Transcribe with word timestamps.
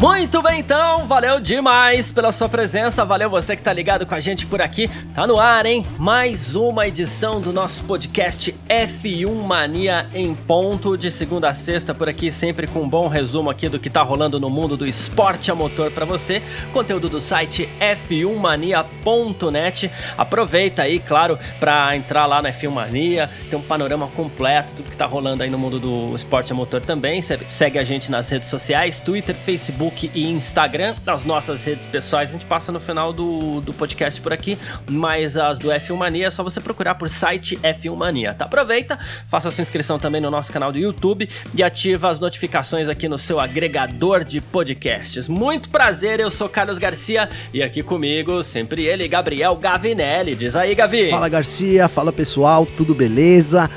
Muito 0.00 0.40
bem, 0.42 0.60
então, 0.60 1.08
valeu 1.08 1.40
demais 1.40 2.12
pela 2.12 2.30
sua 2.30 2.48
presença, 2.48 3.04
valeu 3.04 3.28
você 3.28 3.56
que 3.56 3.62
tá 3.62 3.72
ligado 3.72 4.06
com 4.06 4.14
a 4.14 4.20
gente 4.20 4.46
por 4.46 4.62
aqui. 4.62 4.88
Tá 5.12 5.26
no 5.26 5.40
ar, 5.40 5.66
hein? 5.66 5.84
Mais 5.98 6.54
uma 6.54 6.86
edição 6.86 7.40
do 7.40 7.52
nosso 7.52 7.82
podcast 7.82 8.54
F1 8.68 9.42
Mania 9.42 10.06
em 10.14 10.36
ponto, 10.36 10.96
de 10.96 11.10
segunda 11.10 11.48
a 11.48 11.54
sexta 11.54 11.92
por 11.92 12.08
aqui, 12.08 12.30
sempre 12.30 12.68
com 12.68 12.82
um 12.82 12.88
bom 12.88 13.08
resumo 13.08 13.50
aqui 13.50 13.68
do 13.68 13.80
que 13.80 13.90
tá 13.90 14.00
rolando 14.00 14.38
no 14.38 14.48
mundo 14.48 14.76
do 14.76 14.86
esporte 14.86 15.50
a 15.50 15.54
motor 15.56 15.90
para 15.90 16.04
você. 16.04 16.44
Conteúdo 16.72 17.08
do 17.08 17.20
site 17.20 17.68
f1mania.net. 17.80 19.90
Aproveita 20.16 20.82
aí, 20.82 21.00
claro, 21.00 21.36
para 21.58 21.96
entrar 21.96 22.24
lá 22.26 22.40
na 22.40 22.52
F1 22.52 22.70
Mania, 22.70 23.28
ter 23.50 23.56
um 23.56 23.62
panorama 23.62 24.06
completo, 24.14 24.74
tudo 24.76 24.92
que 24.92 24.96
tá 24.96 25.06
rolando 25.06 25.42
aí 25.42 25.50
no 25.50 25.58
mundo 25.58 25.80
do 25.80 26.14
esporte 26.14 26.52
a 26.52 26.54
motor 26.54 26.82
também. 26.82 27.20
Segue 27.20 27.80
a 27.80 27.84
gente 27.84 28.12
nas 28.12 28.30
redes 28.30 28.48
sociais, 28.48 29.00
Twitter, 29.00 29.34
Facebook, 29.34 29.87
Facebook 29.88 30.10
e 30.14 30.30
Instagram, 30.30 30.94
nas 31.04 31.24
nossas 31.24 31.64
redes 31.64 31.86
pessoais. 31.86 32.28
A 32.28 32.32
gente 32.32 32.46
passa 32.46 32.70
no 32.70 32.78
final 32.78 33.12
do, 33.12 33.60
do 33.60 33.72
podcast 33.72 34.20
por 34.20 34.32
aqui, 34.32 34.58
mas 34.90 35.36
as 35.36 35.58
do 35.58 35.68
F1 35.68 35.96
Mania 35.96 36.26
é 36.26 36.30
só 36.30 36.42
você 36.42 36.60
procurar 36.60 36.94
por 36.94 37.08
site 37.08 37.56
F1 37.58 37.96
Mania, 37.96 38.34
tá? 38.34 38.44
Aproveita, 38.44 38.98
faça 39.28 39.50
sua 39.50 39.62
inscrição 39.62 39.98
também 39.98 40.20
no 40.20 40.30
nosso 40.30 40.52
canal 40.52 40.70
do 40.70 40.78
YouTube 40.78 41.28
e 41.54 41.62
ativa 41.62 42.08
as 42.08 42.18
notificações 42.18 42.88
aqui 42.88 43.08
no 43.08 43.18
seu 43.18 43.40
agregador 43.40 44.24
de 44.24 44.40
podcasts. 44.40 45.28
Muito 45.28 45.70
prazer, 45.70 46.20
eu 46.20 46.30
sou 46.30 46.48
Carlos 46.48 46.78
Garcia 46.78 47.28
e 47.52 47.62
aqui 47.62 47.82
comigo 47.82 48.42
sempre 48.42 48.84
ele, 48.84 49.08
Gabriel 49.08 49.56
Gavinelli. 49.56 50.34
Diz 50.34 50.56
aí, 50.56 50.74
Gavi. 50.74 51.10
Fala 51.10 51.28
Garcia, 51.28 51.88
fala 51.88 52.12
pessoal, 52.12 52.66
tudo 52.66 52.94
beleza? 52.94 53.70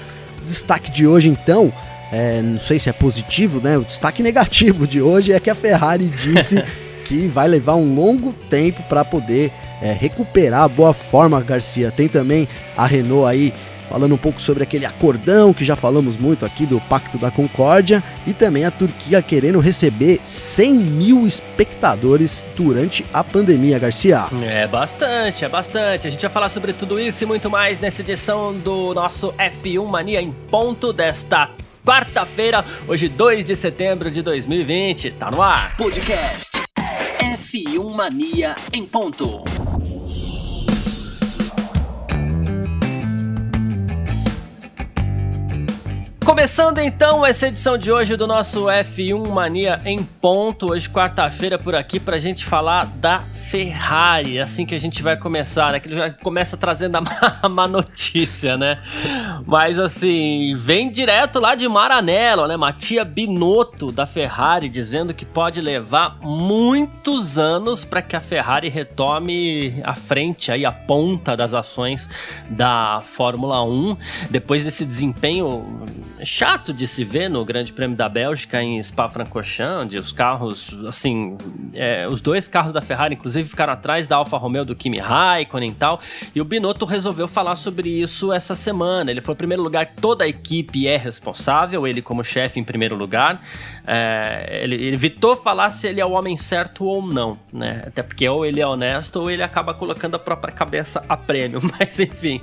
Destaque 0.46 0.92
de 0.92 1.06
hoje 1.06 1.30
então 1.30 1.72
é, 2.12 2.42
não 2.42 2.60
sei 2.60 2.80
se 2.80 2.90
é 2.90 2.94
positivo, 2.94 3.62
né? 3.62 3.78
O 3.78 3.86
destaque 3.86 4.22
negativo 4.22 4.86
de 4.86 5.02
hoje 5.02 5.32
é 5.32 5.40
que 5.40 5.50
a 5.50 5.56
Ferrari 5.56 6.06
disse 6.06 6.62
que 7.06 7.28
vai 7.28 7.48
levar 7.48 7.76
um 7.76 7.96
longo 7.96 8.34
tempo 8.50 8.84
para 8.84 9.06
poder 9.06 9.52
é, 9.82 9.94
recuperar 9.94 10.64
a 10.64 10.68
boa 10.68 10.94
forma, 10.94 11.42
Garcia. 11.42 11.92
Tem 11.92 12.08
também 12.08 12.48
a 12.76 12.86
Renault 12.86 13.30
aí 13.30 13.54
falando 13.92 14.16
um 14.16 14.18
pouco 14.18 14.42
sobre 14.42 14.64
aquele 14.64 14.86
acordão 14.86 15.54
que 15.54 15.66
já 15.66 15.76
falamos 15.76 16.16
muito 16.16 16.46
aqui 16.46 16.66
do 16.66 16.80
Pacto 16.80 17.18
da 17.18 17.30
Concórdia 17.30 18.02
e 18.26 18.34
também 18.34 18.64
a 18.64 18.72
Turquia 18.72 19.22
querendo 19.22 19.60
receber 19.60 20.20
100 20.22 20.74
mil 20.76 21.28
espectadores 21.28 22.46
durante 22.56 23.06
a 23.12 23.22
pandemia, 23.22 23.78
Garcia. 23.78 24.28
É 24.42 24.66
bastante, 24.66 25.44
é 25.44 25.50
bastante. 25.50 26.08
A 26.08 26.10
gente 26.10 26.22
vai 26.22 26.32
falar 26.32 26.48
sobre 26.48 26.72
tudo 26.72 26.98
isso 26.98 27.26
e 27.26 27.28
muito 27.28 27.50
mais 27.50 27.82
nessa 27.82 28.02
edição 28.02 28.58
do 28.58 28.94
nosso 28.94 29.34
F1 29.34 29.86
Mania 29.86 30.22
em 30.22 30.32
ponto 30.50 30.94
desta 30.94 31.50
quarta-feira, 31.86 32.64
hoje 32.88 33.08
2 33.08 33.46
de 33.46 33.56
setembro 33.56 34.10
de 34.10 34.22
2020. 34.22 35.12
Tá 35.12 35.32
no 35.32 35.42
ar. 35.42 35.76
Podcast 35.78 36.62
F1 37.20 37.92
Mania 37.94 38.56
em 38.72 38.86
ponto. 38.86 39.44
Começando 46.24 46.78
então 46.80 47.26
essa 47.26 47.48
edição 47.48 47.78
de 47.78 47.92
hoje 47.92 48.16
do 48.16 48.26
nosso 48.26 48.66
F1 48.66 49.28
Mania 49.28 49.80
em 49.84 50.04
ponto, 50.04 50.72
hoje 50.72 50.90
quarta-feira 50.90 51.58
por 51.60 51.76
aqui 51.76 52.00
pra 52.00 52.20
gente 52.20 52.46
falar 52.46 52.86
da 52.86 53.22
Ferrari, 53.52 54.40
assim 54.40 54.66
que 54.66 54.74
a 54.74 54.80
gente 54.80 55.04
vai 55.04 55.18
começar, 55.18 55.74
né? 55.74 55.80
Que 55.82 55.90
ele 55.90 55.98
já 55.98 56.10
começa 56.10 56.56
trazendo 56.56 56.96
a 56.96 57.50
má, 57.50 57.68
notícia, 57.68 58.56
né? 58.56 58.80
Mas 59.46 59.78
assim, 59.78 60.56
vem 60.56 60.90
direto 60.90 61.38
lá 61.38 61.54
de 61.54 61.68
Maranello, 61.68 62.48
né? 62.48 62.56
Matia 62.56 63.04
Binotto 63.04 63.92
da 63.92 64.06
Ferrari 64.06 64.70
dizendo 64.70 65.14
que 65.14 65.26
pode 65.26 65.60
levar 65.60 66.18
muitos 66.22 67.38
anos 67.38 67.84
para 67.84 68.02
que 68.02 68.16
a 68.16 68.22
Ferrari 68.22 68.70
retome 68.70 69.82
a 69.84 69.96
frente 69.96 70.50
aí 70.50 70.66
a 70.66 70.72
ponta 70.72 71.36
das 71.36 71.54
ações 71.54 72.08
da 72.50 73.02
Fórmula 73.04 73.62
1, 73.66 73.98
depois 74.30 74.64
desse 74.64 74.86
desempenho 74.86 75.84
chato 76.24 76.74
de 76.74 76.88
se 76.88 77.04
ver 77.04 77.30
no 77.30 77.44
Grande 77.44 77.74
Prêmio 77.74 77.98
da 77.98 78.08
Bélgica 78.08 78.64
em 78.64 78.82
Spa-Francorchamps, 78.82 79.82
onde 79.84 79.98
os 79.98 80.14
carros, 80.14 80.74
assim, 80.88 81.38
é, 81.74 82.08
os 82.08 82.22
dois 82.22 82.48
carros 82.48 82.72
da 82.72 82.82
Ferrari, 82.82 83.16
inclusive 83.16 83.41
inclusive 83.42 83.50
ficaram 83.50 83.74
atrás 83.74 84.08
da 84.08 84.16
Alfa 84.16 84.38
Romeo 84.38 84.64
do 84.64 84.76
Kimi 84.76 85.00
Raikkonen 85.00 85.70
e 85.70 85.74
tal. 85.74 86.00
E 86.34 86.42
o 86.42 86.46
Binotto 86.46 86.86
resolveu 86.86 87.28
falar 87.28 87.56
sobre 87.56 87.90
isso 87.90 88.32
essa 88.32 88.56
semana. 88.56 89.12
Ele 89.12 89.22
falou, 89.22 89.34
em 89.34 89.38
primeiro 89.38 89.64
lugar, 89.64 89.88
toda 90.00 90.24
a 90.24 90.28
equipe 90.28 90.88
é 90.88 90.98
responsável, 90.98 91.86
ele 91.86 92.02
como 92.02 92.24
chefe 92.24 92.60
em 92.60 92.64
primeiro 92.64 92.96
lugar. 92.96 93.42
É, 93.86 94.62
ele, 94.64 94.76
ele, 94.76 94.94
evitou 94.94 95.36
falar 95.36 95.72
se 95.72 95.88
ele 95.88 96.00
é 96.00 96.06
o 96.06 96.12
homem 96.12 96.38
certo 96.38 96.86
ou 96.86 97.02
não, 97.02 97.38
né? 97.52 97.84
Até 97.88 98.04
porque 98.04 98.28
ou 98.30 98.46
ele 98.46 98.62
é 98.62 98.68
honesto 98.68 99.18
ou 99.18 99.32
ele 99.32 99.42
acaba 99.42 99.74
colocando 99.74 100.16
a 100.16 100.20
própria 100.20 100.54
cabeça 100.54 101.04
a 101.10 101.18
prêmio. 101.18 101.60
Mas 101.80 102.00
enfim. 102.00 102.42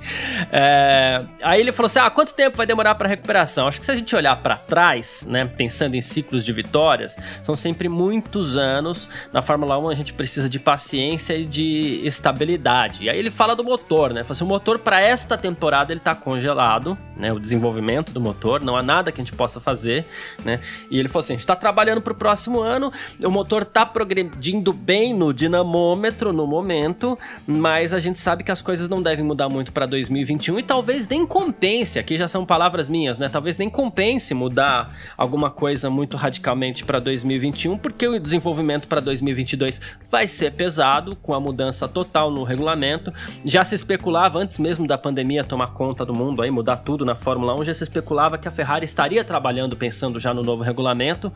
É, 0.50 1.24
aí 1.42 1.60
ele 1.60 1.72
falou 1.72 1.86
assim: 1.86 2.00
ah, 2.00 2.10
quanto 2.10 2.34
tempo 2.34 2.56
vai 2.56 2.66
demorar 2.66 2.94
para 2.96 3.08
recuperação? 3.08 3.68
Acho 3.68 3.78
que 3.78 3.86
se 3.86 3.92
a 3.92 3.94
gente 3.94 4.14
olhar 4.16 4.36
para 4.36 4.56
trás, 4.56 5.26
né, 5.28 5.44
pensando 5.44 5.94
em 5.94 6.00
ciclos 6.00 6.44
de 6.44 6.52
vitórias, 6.52 7.16
são 7.42 7.54
sempre 7.54 7.88
muitos 7.88 8.56
anos. 8.56 9.08
Na 9.32 9.40
Fórmula 9.40 9.78
1 9.78 9.88
a 9.88 9.94
gente 9.94 10.12
precisa 10.12 10.48
de 10.48 10.58
paciência 10.58 10.87
paciência 10.88 11.36
e 11.36 11.44
de 11.44 12.00
estabilidade. 12.04 13.04
E 13.04 13.10
aí 13.10 13.18
ele 13.18 13.30
fala 13.30 13.54
do 13.54 13.62
motor, 13.62 14.14
né? 14.14 14.22
Fala 14.22 14.32
assim, 14.32 14.44
o 14.44 14.46
motor 14.46 14.78
para 14.78 15.00
esta 15.00 15.36
temporada 15.36 15.92
ele 15.92 16.00
tá 16.00 16.14
congelado, 16.14 16.96
né? 17.18 17.32
O 17.32 17.38
desenvolvimento 17.38 18.12
do 18.12 18.20
motor, 18.20 18.62
não 18.62 18.76
há 18.76 18.82
nada 18.82 19.12
que 19.12 19.20
a 19.20 19.24
gente 19.24 19.34
possa 19.34 19.60
fazer, 19.60 20.06
né? 20.44 20.60
E 20.90 20.98
ele 20.98 21.08
falou 21.08 21.20
assim, 21.20 21.34
a 21.34 21.36
gente 21.36 21.46
tá 21.46 21.56
trabalhando 21.56 22.00
pro 22.00 22.14
próximo 22.14 22.60
ano, 22.60 22.92
o 23.24 23.30
motor 23.30 23.64
tá 23.64 23.84
progredindo 23.84 24.72
bem 24.72 25.12
no 25.12 25.32
dinamômetro 25.32 26.32
no 26.32 26.46
momento, 26.46 27.18
mas 27.46 27.92
a 27.92 27.98
gente 27.98 28.18
sabe 28.18 28.44
que 28.44 28.50
as 28.50 28.62
coisas 28.62 28.88
não 28.88 29.02
devem 29.02 29.24
mudar 29.24 29.48
muito 29.48 29.72
para 29.72 29.86
2021 29.86 30.60
e 30.60 30.62
talvez 30.62 31.08
nem 31.08 31.26
compense, 31.26 31.98
aqui 31.98 32.16
já 32.16 32.28
são 32.28 32.46
palavras 32.46 32.88
minhas, 32.88 33.18
né? 33.18 33.28
Talvez 33.28 33.56
nem 33.56 33.68
compense 33.68 34.34
mudar 34.34 34.96
alguma 35.16 35.50
coisa 35.50 35.90
muito 35.90 36.16
radicalmente 36.16 36.84
para 36.84 36.98
2021, 36.98 37.76
porque 37.78 38.06
o 38.06 38.18
desenvolvimento 38.18 38.86
para 38.86 39.00
2022 39.00 39.80
vai 40.10 40.26
ser 40.26 40.52
pesado 40.52 40.78
pesado 40.78 41.16
com 41.16 41.34
a 41.34 41.40
mudança 41.40 41.88
total 41.88 42.30
no 42.30 42.44
regulamento. 42.44 43.12
Já 43.44 43.64
se 43.64 43.74
especulava, 43.74 44.38
antes 44.38 44.58
mesmo 44.58 44.86
da 44.86 44.96
pandemia 44.96 45.42
tomar 45.42 45.68
conta 45.68 46.04
do 46.04 46.16
mundo, 46.16 46.42
aí, 46.42 46.50
mudar 46.50 46.76
tudo 46.76 47.04
na 47.08 47.16
Fórmula 47.16 47.58
1, 47.60 47.64
já 47.64 47.74
se 47.74 47.82
especulava 47.82 48.38
que 48.38 48.46
a 48.46 48.50
Ferrari 48.50 48.84
estaria 48.84 49.24
trabalhando 49.24 49.76
pensando 49.76 50.20
já 50.20 50.32
no 50.32 50.42
novo 50.42 50.62
regulamento 50.62 51.32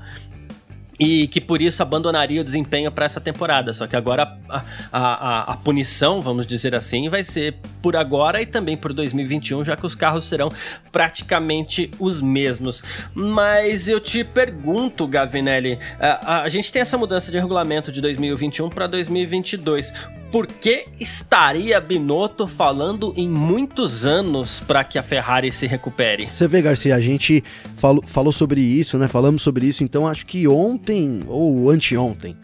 e 0.99 1.27
que 1.27 1.41
por 1.41 1.60
isso 1.60 1.83
abandonaria 1.83 2.41
o 2.41 2.44
desempenho 2.44 2.93
para 2.93 3.05
essa 3.05 3.21
temporada. 3.21 3.72
Só 3.72 3.87
que 3.88 3.97
agora 3.97 4.38
a, 4.49 4.62
a, 4.93 5.53
a, 5.53 5.56
punição, 5.56 6.21
vamos 6.21 6.47
dizer 6.47 6.75
assim, 6.75 7.09
vai 7.09 7.25
ser 7.25 7.56
por 7.82 7.97
agora 7.97 8.41
e 8.41 8.47
também 8.47 8.77
por 8.77 8.93
2021, 8.93 9.65
já 9.65 9.77
que 9.77 9.84
os 9.84 9.97
carros 9.97 10.25
serão 10.25 10.49
praticamente 10.93 11.91
os 11.99 12.21
mesmos. 12.21 12.84
Mas 13.15 13.88
eu 13.88 13.99
te 13.99 14.22
pergunto, 14.22 15.06
Gavinelli, 15.06 15.78
a, 15.99 16.43
a 16.43 16.49
gente 16.49 16.71
tem 16.71 16.82
essa 16.82 16.97
mudança 16.97 17.32
de 17.32 17.38
regulamento 17.38 17.91
de 17.91 18.00
2021 18.00 18.69
para 18.69 18.87
2022 18.87 19.93
por 20.32 20.47
que 20.47 20.87
estaria 20.98 21.78
Binotto 21.78 22.48
falando 22.48 23.12
em 23.15 23.28
muitos 23.28 24.06
anos 24.06 24.60
para 24.60 24.82
que 24.82 24.98
a 24.98 25.03
Ferrari 25.03 25.53
se 25.53 25.66
recupere? 25.66 26.28
Você 26.31 26.48
vê, 26.48 26.62
Garcia, 26.62 26.97
a 26.97 27.00
gente 27.00 27.44
falou, 27.76 28.02
falou 28.06 28.32
sobre 28.32 28.62
isso, 28.62 28.96
né? 28.96 29.06
Falamos 29.06 29.43
sobre 29.43 29.67
isso, 29.67 29.84
então 29.84 30.08
acho 30.08 30.25
que 30.25 30.49
ontem 30.49 31.23
ou 31.29 31.69
anteontem 31.69 32.34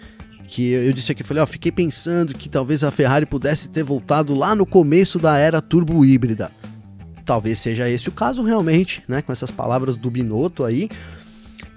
que 0.46 0.70
eu 0.70 0.92
disse 0.94 1.12
aqui, 1.12 1.22
falei, 1.22 1.42
ó, 1.42 1.46
fiquei 1.46 1.70
pensando 1.70 2.32
que 2.32 2.48
talvez 2.48 2.82
a 2.82 2.90
Ferrari 2.90 3.26
pudesse 3.26 3.68
ter 3.68 3.82
voltado 3.82 4.34
lá 4.34 4.54
no 4.54 4.64
começo 4.64 5.18
da 5.18 5.36
era 5.36 5.60
turbo 5.60 6.04
híbrida. 6.06 6.50
Talvez 7.24 7.58
seja 7.58 7.88
esse 7.88 8.08
o 8.08 8.12
caso 8.12 8.42
realmente, 8.42 9.02
né? 9.06 9.20
Com 9.20 9.30
essas 9.30 9.50
palavras 9.50 9.94
do 9.94 10.10
Binotto 10.10 10.64
aí, 10.64 10.88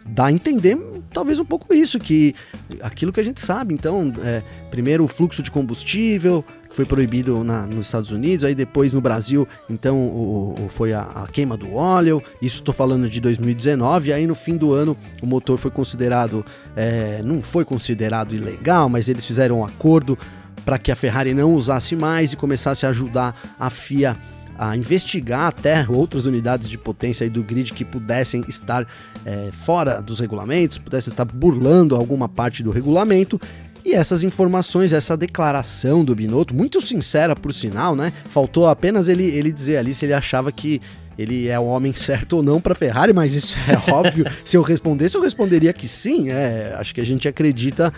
dá 0.05 0.27
a 0.27 0.31
entender 0.31 0.77
talvez 1.13 1.39
um 1.39 1.45
pouco 1.45 1.73
isso, 1.73 1.99
que 1.99 2.35
aquilo 2.81 3.11
que 3.11 3.19
a 3.19 3.23
gente 3.23 3.41
sabe. 3.41 3.73
Então, 3.73 4.11
é, 4.23 4.41
primeiro 4.69 5.03
o 5.03 5.07
fluxo 5.07 5.41
de 5.41 5.51
combustível, 5.51 6.43
foi 6.71 6.85
proibido 6.85 7.43
na, 7.43 7.67
nos 7.67 7.85
Estados 7.85 8.11
Unidos, 8.11 8.45
aí 8.45 8.55
depois 8.55 8.93
no 8.93 9.01
Brasil, 9.01 9.47
então 9.69 9.97
o, 9.97 10.55
o 10.57 10.69
foi 10.69 10.93
a, 10.93 11.01
a, 11.01 11.27
queima 11.27 11.57
do 11.57 11.73
óleo, 11.73 12.23
isso 12.41 12.59
estou 12.59 12.73
falando 12.73 13.09
de 13.09 13.19
2019, 13.19 14.13
aí 14.13 14.25
no 14.25 14.33
fim 14.33 14.55
do 14.57 14.73
ano 14.73 14.97
o 15.21 15.25
motor 15.25 15.57
foi 15.57 15.69
considerado, 15.69 16.45
é, 16.75 17.21
não 17.23 17.41
foi 17.41 17.65
considerado 17.65 18.33
ilegal, 18.33 18.87
mas 18.87 19.09
eles 19.09 19.25
fizeram 19.25 19.59
um 19.59 19.65
acordo 19.65 20.17
para 20.63 20.77
que 20.77 20.91
a 20.91 20.95
Ferrari 20.95 21.33
não 21.33 21.55
usasse 21.55 21.95
mais 21.95 22.31
e 22.31 22.37
começasse 22.37 22.85
a 22.85 22.89
ajudar 22.89 23.35
a 23.59 23.69
FIA 23.69 24.15
a 24.61 24.77
investigar 24.77 25.47
até 25.47 25.87
outras 25.89 26.27
unidades 26.27 26.69
de 26.69 26.77
potência 26.77 27.27
do 27.27 27.41
grid 27.41 27.73
que 27.73 27.83
pudessem 27.83 28.45
estar 28.47 28.87
é, 29.25 29.49
fora 29.51 29.99
dos 29.99 30.19
regulamentos, 30.19 30.77
pudessem 30.77 31.09
estar 31.09 31.25
burlando 31.25 31.95
alguma 31.95 32.29
parte 32.29 32.61
do 32.61 32.69
regulamento. 32.69 33.41
E 33.83 33.95
essas 33.95 34.21
informações, 34.21 34.93
essa 34.93 35.17
declaração 35.17 36.05
do 36.05 36.13
Binotto, 36.13 36.53
muito 36.53 36.79
sincera 36.79 37.35
por 37.35 37.51
sinal, 37.55 37.95
né? 37.95 38.13
Faltou 38.25 38.67
apenas 38.67 39.07
ele, 39.07 39.23
ele 39.23 39.51
dizer 39.51 39.77
ali 39.77 39.95
se 39.95 40.05
ele 40.05 40.13
achava 40.13 40.51
que 40.51 40.79
ele 41.17 41.47
é 41.47 41.59
o 41.59 41.63
homem 41.63 41.91
certo 41.97 42.33
ou 42.33 42.43
não 42.43 42.61
para 42.61 42.75
Ferrari, 42.75 43.13
mas 43.13 43.33
isso 43.33 43.55
é 43.67 43.75
óbvio. 43.91 44.27
se 44.45 44.55
eu 44.55 44.61
respondesse, 44.61 45.15
eu 45.15 45.23
responderia 45.23 45.73
que 45.73 45.87
sim. 45.87 46.29
É, 46.29 46.75
acho 46.77 46.93
que 46.93 47.01
a 47.01 47.05
gente 47.05 47.27
acredita 47.27 47.91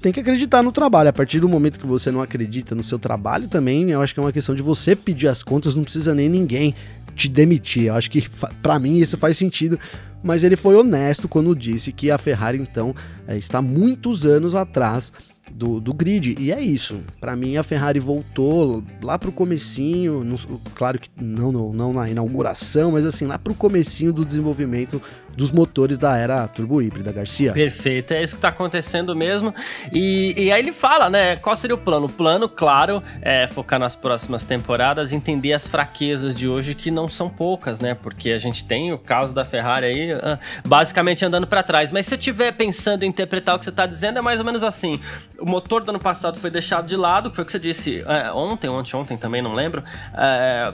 tem 0.00 0.12
que 0.12 0.20
acreditar 0.20 0.62
no 0.62 0.72
trabalho. 0.72 1.08
A 1.08 1.12
partir 1.12 1.40
do 1.40 1.48
momento 1.48 1.78
que 1.78 1.86
você 1.86 2.10
não 2.10 2.20
acredita 2.20 2.74
no 2.74 2.82
seu 2.82 2.98
trabalho 2.98 3.48
também, 3.48 3.90
eu 3.90 4.00
acho 4.00 4.14
que 4.14 4.20
é 4.20 4.22
uma 4.22 4.32
questão 4.32 4.54
de 4.54 4.62
você 4.62 4.94
pedir 4.94 5.28
as 5.28 5.42
contas, 5.42 5.74
não 5.74 5.84
precisa 5.84 6.14
nem 6.14 6.28
ninguém 6.28 6.74
te 7.14 7.28
demitir. 7.28 7.86
Eu 7.86 7.94
acho 7.94 8.10
que 8.10 8.28
para 8.62 8.78
mim 8.78 8.98
isso 8.98 9.16
faz 9.16 9.36
sentido, 9.36 9.78
mas 10.22 10.44
ele 10.44 10.56
foi 10.56 10.76
honesto 10.76 11.28
quando 11.28 11.54
disse 11.54 11.92
que 11.92 12.10
a 12.10 12.18
Ferrari 12.18 12.58
então 12.58 12.94
é, 13.26 13.36
está 13.36 13.60
muitos 13.60 14.24
anos 14.24 14.54
atrás 14.54 15.12
do, 15.52 15.80
do 15.80 15.92
grid. 15.92 16.36
E 16.38 16.52
é 16.52 16.60
isso. 16.60 17.00
Para 17.20 17.34
mim, 17.34 17.56
a 17.56 17.62
Ferrari 17.62 17.98
voltou 17.98 18.82
lá 19.02 19.18
pro 19.18 19.32
comecinho, 19.32 20.22
no, 20.22 20.36
claro 20.74 20.98
que 20.98 21.08
não, 21.20 21.50
não, 21.50 21.72
não 21.72 21.92
na 21.92 22.08
inauguração, 22.08 22.92
mas 22.92 23.04
assim, 23.04 23.26
lá 23.26 23.38
pro 23.38 23.54
comecinho 23.54 24.12
do 24.12 24.24
desenvolvimento 24.24 25.00
dos 25.36 25.50
motores 25.52 25.98
da 25.98 26.16
era 26.16 26.46
turbo 26.48 26.82
híbrida, 26.82 27.12
Garcia. 27.12 27.52
Perfeito, 27.52 28.12
é 28.12 28.22
isso 28.22 28.34
que 28.34 28.38
está 28.38 28.48
acontecendo 28.48 29.14
mesmo. 29.14 29.54
E, 29.92 30.34
e, 30.36 30.52
aí 30.52 30.60
ele 30.60 30.72
fala, 30.72 31.08
né? 31.08 31.36
Qual 31.36 31.54
seria 31.54 31.74
o 31.74 31.78
plano? 31.78 32.06
O 32.06 32.08
plano, 32.08 32.48
claro, 32.48 33.02
é 33.22 33.46
focar 33.46 33.78
nas 33.78 33.94
próximas 33.94 34.44
temporadas, 34.44 35.12
entender 35.12 35.52
as 35.52 35.68
fraquezas 35.68 36.34
de 36.34 36.48
hoje, 36.48 36.74
que 36.74 36.90
não 36.90 37.08
são 37.08 37.28
poucas, 37.28 37.80
né? 37.80 37.94
Porque 37.94 38.30
a 38.30 38.38
gente 38.38 38.64
tem 38.64 38.92
o 38.92 38.98
caso 38.98 39.32
da 39.32 39.44
Ferrari 39.44 39.86
aí, 39.86 40.12
ah, 40.12 40.38
basicamente 40.66 41.24
andando 41.24 41.46
para 41.46 41.62
trás. 41.62 41.92
Mas 41.92 42.06
se 42.06 42.14
eu 42.14 42.18
estiver 42.18 42.52
pensando 42.52 43.04
em 43.04 43.06
interpretar 43.06 43.54
o 43.54 43.58
que 43.58 43.64
você 43.64 43.70
está 43.70 43.86
dizendo, 43.86 44.18
é 44.18 44.22
mais 44.22 44.40
ou 44.40 44.46
menos 44.46 44.64
assim: 44.64 45.00
o 45.38 45.48
motor 45.48 45.84
do 45.84 45.90
ano 45.90 46.00
passado 46.00 46.38
foi 46.38 46.50
deixado 46.50 46.86
de 46.86 46.96
lado, 46.96 47.30
que 47.30 47.36
foi 47.36 47.42
o 47.42 47.46
que 47.46 47.52
você 47.52 47.58
disse 47.58 48.04
é, 48.06 48.32
ontem, 48.32 48.68
ontem, 48.68 48.96
ontem 48.96 49.16
também, 49.16 49.40
não 49.40 49.54
lembro. 49.54 49.84
É, 50.14 50.72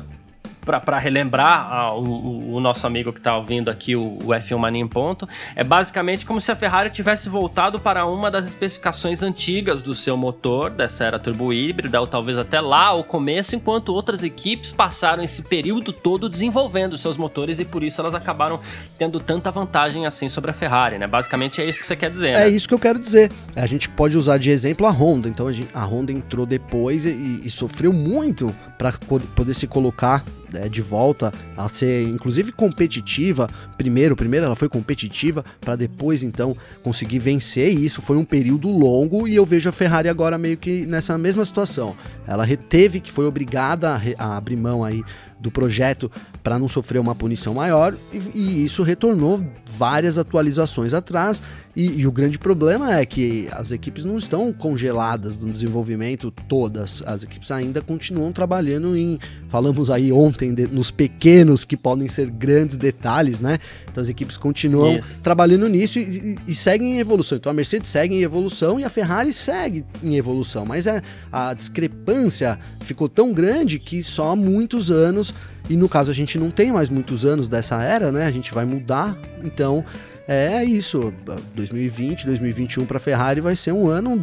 para 0.64 0.98
relembrar 0.98 1.68
ah, 1.70 1.94
o, 1.94 2.54
o, 2.54 2.60
nosso 2.60 2.86
amigo 2.86 3.12
que 3.12 3.18
está 3.18 3.36
ouvindo 3.36 3.70
aqui, 3.70 3.94
o, 3.94 4.02
o, 4.02 4.28
F1 4.28 4.56
Mania 4.56 4.82
em 4.82 4.88
ponto, 4.88 5.28
é 5.54 5.62
basicamente 5.62 6.24
como 6.24 6.40
se 6.40 6.50
a 6.50 6.56
Ferrari 6.56 6.90
tivesse 6.90 7.28
voltado 7.28 7.78
para 7.78 8.06
uma 8.06 8.30
das 8.30 8.46
especificações 8.46 9.22
antigas 9.22 9.82
do 9.82 9.94
seu 9.94 10.16
motor, 10.16 10.70
dessa 10.70 11.04
era 11.04 11.18
turbo 11.18 11.52
híbrida, 11.52 12.00
ou 12.00 12.06
talvez 12.06 12.38
até 12.38 12.60
lá 12.60 12.92
o 12.92 13.04
começo, 13.04 13.54
enquanto 13.54 13.90
outras 13.90 14.22
equipes 14.22 14.72
passaram 14.72 15.22
esse 15.22 15.42
período 15.42 15.92
todo 15.92 16.28
desenvolvendo 16.28 16.96
seus 16.96 17.16
motores 17.16 17.60
e 17.60 17.64
por 17.64 17.82
isso 17.82 18.00
elas 18.00 18.14
acabaram 18.14 18.60
tendo 18.98 19.20
tanta 19.20 19.50
vantagem 19.50 20.06
assim 20.06 20.28
sobre 20.28 20.50
a 20.50 20.54
Ferrari, 20.54 20.98
né? 20.98 21.06
Basicamente 21.06 21.60
é 21.60 21.68
isso 21.68 21.80
que 21.80 21.86
você 21.86 21.96
quer 21.96 22.10
dizer. 22.10 22.30
É 22.30 22.40
né? 22.40 22.48
isso 22.48 22.66
que 22.66 22.74
eu 22.74 22.78
quero 22.78 22.98
dizer. 22.98 23.30
A 23.56 23.66
gente 23.66 23.88
pode 23.88 24.16
usar 24.16 24.38
de 24.38 24.50
exemplo 24.50 24.86
a 24.86 24.90
Honda. 24.90 25.28
Então 25.28 25.46
a, 25.46 25.52
gente, 25.52 25.68
a 25.74 25.84
Honda 25.84 26.12
entrou 26.12 26.46
depois 26.46 27.04
e, 27.04 27.40
e 27.44 27.50
sofreu 27.50 27.92
muito 27.92 28.54
para 28.84 28.92
poder 29.34 29.54
se 29.54 29.66
colocar 29.66 30.22
é, 30.52 30.68
de 30.68 30.82
volta 30.82 31.32
a 31.56 31.68
ser, 31.70 32.06
inclusive, 32.06 32.52
competitiva. 32.52 33.48
Primeiro, 33.78 34.14
primeiro 34.14 34.44
ela 34.44 34.54
foi 34.54 34.68
competitiva 34.68 35.42
para 35.60 35.74
depois 35.74 36.22
então 36.22 36.54
conseguir 36.82 37.18
vencer. 37.18 37.72
E 37.72 37.86
isso 37.86 38.02
foi 38.02 38.18
um 38.18 38.24
período 38.24 38.68
longo 38.68 39.26
e 39.26 39.34
eu 39.34 39.46
vejo 39.46 39.70
a 39.70 39.72
Ferrari 39.72 40.08
agora 40.08 40.36
meio 40.36 40.58
que 40.58 40.84
nessa 40.84 41.16
mesma 41.16 41.44
situação. 41.46 41.96
Ela 42.26 42.44
reteve 42.44 43.00
que 43.00 43.10
foi 43.10 43.24
obrigada 43.24 43.94
a, 43.94 44.24
a 44.24 44.36
abrir 44.36 44.56
mão 44.56 44.84
aí 44.84 45.02
do 45.40 45.50
projeto 45.50 46.10
para 46.42 46.58
não 46.58 46.68
sofrer 46.68 46.98
uma 46.98 47.14
punição 47.14 47.54
maior, 47.54 47.94
e, 48.12 48.18
e, 48.34 48.64
isso 48.64 48.82
retornou 48.82 49.44
várias 49.76 50.18
atualizações 50.18 50.94
atrás. 50.94 51.42
E, 51.76 52.00
e, 52.00 52.06
o 52.06 52.12
grande 52.12 52.38
problema 52.38 52.96
é 52.96 53.04
que 53.04 53.48
as 53.50 53.72
equipes 53.72 54.04
não 54.04 54.16
estão 54.16 54.52
congeladas 54.52 55.36
no 55.36 55.52
desenvolvimento, 55.52 56.30
todas. 56.48 57.02
As 57.04 57.24
equipes 57.24 57.50
ainda 57.50 57.82
continuam 57.82 58.30
trabalhando 58.30 58.96
em. 58.96 59.18
Falamos 59.48 59.90
aí 59.90 60.12
ontem 60.12 60.54
de, 60.54 60.68
nos 60.68 60.92
pequenos 60.92 61.64
que 61.64 61.76
podem 61.76 62.06
ser 62.06 62.30
grandes 62.30 62.76
detalhes, 62.76 63.40
né? 63.40 63.58
Então 63.90 64.00
as 64.00 64.08
equipes 64.08 64.36
continuam 64.36 64.98
Isso. 64.98 65.20
trabalhando 65.20 65.68
nisso 65.68 65.98
e, 65.98 66.38
e, 66.46 66.54
seguem 66.54 66.94
em 66.94 66.98
evolução. 67.00 67.38
Então 67.38 67.50
a 67.50 67.54
Mercedes 67.54 67.90
segue 67.90 68.14
em 68.14 68.22
evolução 68.22 68.78
e 68.78 68.84
a 68.84 68.88
Ferrari 68.88 69.32
segue 69.32 69.84
em 70.00 70.14
evolução. 70.14 70.64
Mas 70.64 70.86
é, 70.86 71.02
a 71.32 71.54
discrepância 71.54 72.56
ficou 72.82 73.08
tão 73.08 73.32
grande 73.32 73.80
que 73.80 74.00
só 74.04 74.30
há 74.30 74.36
muitos 74.36 74.92
anos 74.92 75.34
e 75.68 75.76
no 75.76 75.88
caso 75.88 76.10
a 76.10 76.14
gente 76.14 76.38
não 76.38 76.50
tem 76.50 76.72
mais 76.72 76.88
muitos 76.88 77.24
anos 77.24 77.48
dessa 77.48 77.82
era, 77.82 78.12
né? 78.12 78.26
A 78.26 78.30
gente 78.30 78.52
vai 78.52 78.64
mudar, 78.64 79.16
então 79.42 79.84
é 80.28 80.64
isso. 80.64 81.12
2020, 81.54 82.26
2021 82.26 82.84
para 82.84 82.98
Ferrari 82.98 83.40
vai 83.40 83.56
ser 83.56 83.72
um 83.72 83.88
ano 83.88 84.20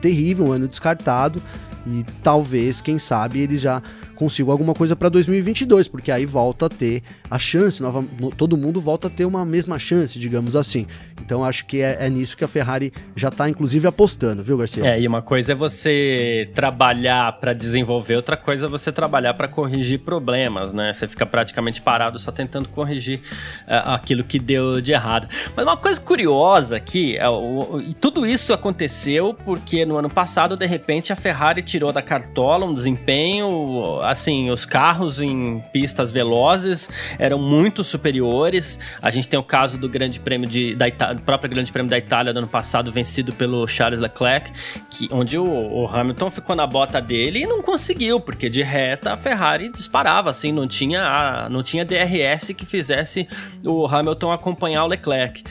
terrível, 0.00 0.48
um 0.48 0.52
ano 0.52 0.68
descartado 0.68 1.42
e 1.86 2.04
talvez, 2.22 2.80
quem 2.80 2.98
sabe, 2.98 3.40
eles 3.40 3.60
já 3.60 3.82
consigam 4.14 4.52
alguma 4.52 4.74
coisa 4.74 4.94
para 4.94 5.08
2022, 5.08 5.88
porque 5.88 6.10
aí 6.10 6.24
volta 6.24 6.66
a 6.66 6.68
ter 6.68 7.02
a 7.30 7.38
chance, 7.38 7.82
nova, 7.82 8.04
todo 8.36 8.56
mundo 8.56 8.80
volta 8.80 9.08
a 9.08 9.10
ter 9.10 9.24
uma 9.24 9.44
mesma 9.44 9.78
chance, 9.78 10.18
digamos 10.18 10.56
assim. 10.56 10.86
Então 11.20 11.44
acho 11.44 11.66
que 11.66 11.80
é, 11.80 12.06
é 12.06 12.10
nisso 12.10 12.36
que 12.36 12.44
a 12.44 12.48
Ferrari 12.48 12.92
já 13.16 13.28
está 13.28 13.48
inclusive 13.48 13.86
apostando, 13.86 14.42
viu, 14.42 14.56
Garcia? 14.56 14.84
É, 14.84 15.00
e 15.00 15.06
uma 15.06 15.22
coisa 15.22 15.52
é 15.52 15.54
você 15.54 16.50
trabalhar 16.54 17.32
para 17.40 17.52
desenvolver, 17.52 18.16
outra 18.16 18.36
coisa 18.36 18.66
é 18.66 18.68
você 18.68 18.92
trabalhar 18.92 19.34
para 19.34 19.48
corrigir 19.48 20.00
problemas, 20.00 20.72
né? 20.72 20.92
Você 20.92 21.08
fica 21.08 21.26
praticamente 21.26 21.82
parado 21.82 22.18
só 22.18 22.30
tentando 22.30 22.68
corrigir 22.68 23.20
uh, 23.66 23.90
aquilo 23.90 24.22
que 24.24 24.38
deu 24.38 24.80
de 24.80 24.92
errado. 24.92 25.28
Mas 25.56 25.66
uma 25.66 25.76
coisa 25.76 26.00
curiosa 26.00 26.76
aqui, 26.76 27.16
o, 27.20 27.80
e 27.80 27.94
tudo 27.94 28.26
isso 28.26 28.52
aconteceu 28.52 29.34
porque 29.34 29.84
no 29.84 29.96
ano 29.96 30.10
passado, 30.10 30.56
de 30.56 30.66
repente, 30.66 31.12
a 31.12 31.16
Ferrari 31.16 31.62
tirou 31.74 31.92
da 31.92 32.00
cartola 32.00 32.64
um 32.66 32.72
desempenho, 32.72 33.98
assim, 34.02 34.48
os 34.48 34.64
carros 34.64 35.20
em 35.20 35.58
pistas 35.72 36.12
velozes 36.12 36.88
eram 37.18 37.36
muito 37.36 37.82
superiores. 37.82 38.78
A 39.02 39.10
gente 39.10 39.28
tem 39.28 39.40
o 39.40 39.42
caso 39.42 39.76
do 39.76 39.88
Grande 39.88 40.20
Prêmio 40.20 40.48
de, 40.48 40.76
da 40.76 40.86
Itália 40.86 41.20
próprio 41.20 41.50
Grande 41.50 41.72
Prêmio 41.72 41.90
da 41.90 41.98
Itália 41.98 42.32
do 42.32 42.38
ano 42.38 42.46
passado, 42.46 42.92
vencido 42.92 43.32
pelo 43.32 43.66
Charles 43.66 43.98
Leclerc, 43.98 44.52
que, 44.88 45.08
onde 45.10 45.36
o, 45.36 45.44
o, 45.44 45.88
Hamilton 45.88 46.30
ficou 46.30 46.54
na 46.54 46.64
bota 46.64 47.00
dele 47.00 47.40
e 47.40 47.46
não 47.46 47.60
conseguiu, 47.60 48.20
porque 48.20 48.48
de 48.48 48.62
reta 48.62 49.12
a 49.12 49.16
Ferrari 49.16 49.68
disparava, 49.72 50.30
assim, 50.30 50.52
não 50.52 50.68
tinha, 50.68 51.48
não 51.50 51.60
tinha 51.60 51.84
DRS 51.84 52.52
que 52.56 52.64
fizesse 52.64 53.26
o 53.66 53.84
Hamilton 53.84 54.30
acompanhar 54.30 54.84
o 54.84 54.86
Leclerc. 54.86 55.42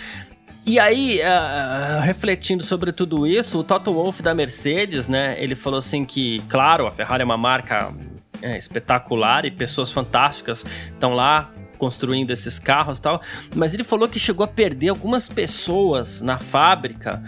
E 0.66 0.80
aí, 0.80 1.20
uh, 1.20 2.02
refletindo 2.02 2.64
sobre 2.64 2.94
tudo 2.94 3.28
isso, 3.28 3.60
o 3.60 3.64
Toto 3.66 3.94
Wolff 3.94 4.24
da 4.24 4.34
Mercedes, 4.34 5.10
né, 5.10 5.36
ele 5.38 5.56
falou 5.56 5.78
assim 5.78 6.06
que, 6.06 6.40
claro, 6.48 6.88
a 6.88 6.92
Ferrari 6.92 7.22
é 7.22 7.26
uma 7.26 7.38
marca 7.38 7.94
é, 8.42 8.58
espetacular 8.58 9.46
e 9.46 9.52
pessoas 9.52 9.92
fantásticas 9.92 10.66
estão 10.94 11.14
lá 11.14 11.52
construindo 11.78 12.32
esses 12.32 12.60
carros 12.60 12.98
e 12.98 13.02
tal, 13.02 13.22
mas 13.56 13.74
ele 13.74 13.84
falou 13.84 14.08
que 14.08 14.18
chegou 14.18 14.46
a 14.46 14.48
perder 14.48 14.88
algumas 14.90 15.28
pessoas 15.28 16.22
na 16.22 16.40
fábrica 16.40 17.22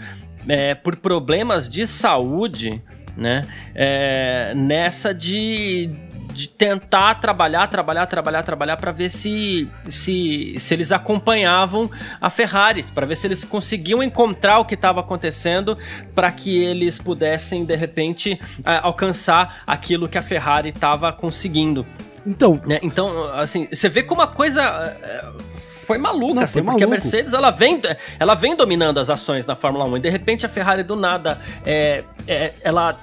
é, 0.48 0.74
por 0.74 0.96
problemas 0.96 1.68
de 1.68 1.86
saúde, 1.86 2.82
né? 3.16 3.42
É, 3.74 4.54
nessa 4.54 5.12
de, 5.12 5.90
de 6.36 6.48
tentar 6.48 7.14
trabalhar, 7.14 7.66
trabalhar, 7.66 8.06
trabalhar, 8.06 8.42
trabalhar 8.42 8.76
para 8.76 8.92
ver 8.92 9.08
se, 9.08 9.66
se, 9.88 10.54
se 10.58 10.74
eles 10.74 10.92
acompanhavam 10.92 11.90
a 12.20 12.28
Ferrari, 12.28 12.84
para 12.94 13.06
ver 13.06 13.16
se 13.16 13.26
eles 13.26 13.42
conseguiam 13.42 14.02
encontrar 14.02 14.58
o 14.58 14.64
que 14.66 14.74
estava 14.74 15.00
acontecendo 15.00 15.78
para 16.14 16.30
que 16.30 16.62
eles 16.62 16.98
pudessem 16.98 17.64
de 17.64 17.74
repente 17.74 18.38
alcançar 18.82 19.62
aquilo 19.66 20.08
que 20.08 20.18
a 20.18 20.22
Ferrari 20.22 20.68
estava 20.68 21.10
conseguindo. 21.10 21.86
Então, 22.26 22.60
né? 22.66 22.80
então, 22.82 23.32
assim, 23.34 23.68
você 23.72 23.88
vê 23.88 24.02
como 24.02 24.20
a 24.20 24.26
coisa 24.26 24.62
é, 24.62 25.24
foi 25.54 25.96
maluca, 25.96 26.34
não, 26.34 26.42
assim, 26.42 26.54
foi 26.54 26.62
porque 26.64 26.84
maluco. 26.84 26.84
a 26.84 27.02
Mercedes 27.02 27.32
ela 27.32 27.50
vem, 27.50 27.80
ela 28.18 28.34
vem 28.34 28.54
dominando 28.54 28.98
as 28.98 29.08
ações 29.08 29.46
na 29.46 29.54
Fórmula 29.54 29.84
1 29.84 29.96
e 29.96 30.00
de 30.00 30.10
repente 30.10 30.44
a 30.44 30.48
Ferrari 30.48 30.82
do 30.82 30.96
nada 30.96 31.40
é, 31.64 32.02
é 32.26 32.52
ela 32.62 32.98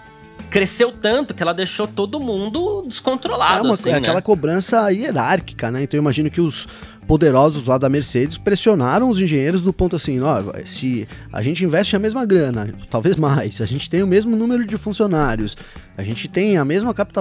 cresceu 0.53 0.91
tanto 0.91 1.33
que 1.33 1.41
ela 1.41 1.51
deixou 1.51 1.87
todo 1.87 2.19
mundo 2.19 2.85
descontrolado. 2.87 3.57
É, 3.57 3.61
uma, 3.63 3.73
assim, 3.73 3.89
é 3.89 3.95
aquela 3.95 4.17
né? 4.17 4.21
cobrança 4.21 4.87
hierárquica, 4.91 5.71
né? 5.71 5.81
Então 5.81 5.97
eu 5.97 6.01
imagino 6.01 6.29
que 6.29 6.39
os 6.39 6.67
poderosos 7.07 7.67
lá 7.67 7.77
da 7.77 7.89
Mercedes 7.89 8.37
pressionaram 8.37 9.09
os 9.09 9.19
engenheiros 9.19 9.61
do 9.61 9.73
ponto 9.73 9.95
assim, 9.95 10.19
ó, 10.21 10.41
se 10.65 11.07
a 11.31 11.41
gente 11.41 11.63
investe 11.63 11.95
a 11.95 11.99
mesma 11.99 12.25
grana, 12.25 12.73
talvez 12.89 13.15
mais, 13.15 13.61
a 13.61 13.65
gente 13.65 13.89
tem 13.89 14.01
o 14.01 14.07
mesmo 14.07 14.35
número 14.35 14.65
de 14.65 14.77
funcionários, 14.77 15.55
a 15.95 16.03
gente 16.03 16.27
tem 16.27 16.57
a 16.57 16.65
mesma 16.65 16.93
cap, 16.93 17.13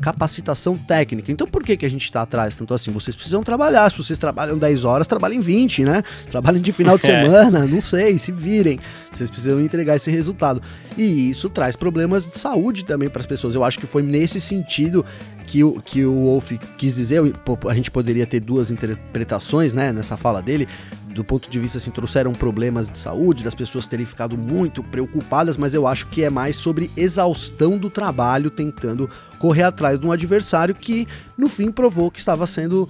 capacitação 0.00 0.76
técnica, 0.76 1.32
então 1.32 1.46
por 1.46 1.62
que, 1.62 1.76
que 1.76 1.86
a 1.86 1.90
gente 1.90 2.04
está 2.04 2.22
atrás 2.22 2.56
tanto 2.56 2.74
assim? 2.74 2.90
Vocês 2.90 3.16
precisam 3.16 3.42
trabalhar, 3.42 3.90
se 3.90 3.96
vocês 3.96 4.18
trabalham 4.18 4.58
10 4.58 4.84
horas, 4.84 5.06
trabalhem 5.06 5.40
20, 5.40 5.84
né? 5.84 6.02
Trabalhem 6.30 6.60
de 6.60 6.72
final 6.72 6.98
de 6.98 7.06
é. 7.08 7.22
semana, 7.22 7.66
não 7.66 7.80
sei, 7.80 8.18
se 8.18 8.30
virem. 8.30 8.78
Vocês 9.10 9.30
precisam 9.30 9.60
entregar 9.60 9.96
esse 9.96 10.10
resultado. 10.10 10.60
E 10.98 11.30
isso 11.30 11.48
traz 11.48 11.76
problemas 11.76 12.26
de 12.26 12.38
saúde 12.38 12.84
também 12.84 13.08
para 13.08 13.20
as 13.20 13.26
pessoas. 13.26 13.54
Eu 13.54 13.64
acho 13.64 13.78
que 13.78 13.86
foi 13.86 14.02
nesse 14.02 14.40
sentido 14.40 15.04
que 15.48 15.64
o, 15.64 15.80
que 15.80 16.04
o 16.04 16.12
Wolf 16.12 16.52
quis 16.76 16.96
dizer, 16.96 17.22
a 17.68 17.74
gente 17.74 17.90
poderia 17.90 18.26
ter 18.26 18.38
duas 18.38 18.70
interpretações, 18.70 19.72
né, 19.72 19.90
nessa 19.90 20.14
fala 20.14 20.42
dele, 20.42 20.68
do 21.08 21.24
ponto 21.24 21.48
de 21.48 21.58
vista 21.58 21.78
assim, 21.78 21.90
trouxeram 21.90 22.34
problemas 22.34 22.90
de 22.90 22.98
saúde, 22.98 23.42
das 23.42 23.54
pessoas 23.54 23.88
terem 23.88 24.04
ficado 24.04 24.36
muito 24.36 24.84
preocupadas, 24.84 25.56
mas 25.56 25.72
eu 25.72 25.86
acho 25.86 26.06
que 26.08 26.22
é 26.22 26.28
mais 26.28 26.56
sobre 26.56 26.90
exaustão 26.94 27.78
do 27.78 27.88
trabalho, 27.88 28.50
tentando 28.50 29.08
correr 29.38 29.62
atrás 29.62 29.98
de 29.98 30.06
um 30.06 30.12
adversário 30.12 30.74
que, 30.74 31.08
no 31.36 31.48
fim, 31.48 31.70
provou 31.70 32.10
que 32.10 32.18
estava 32.18 32.46
sendo 32.46 32.86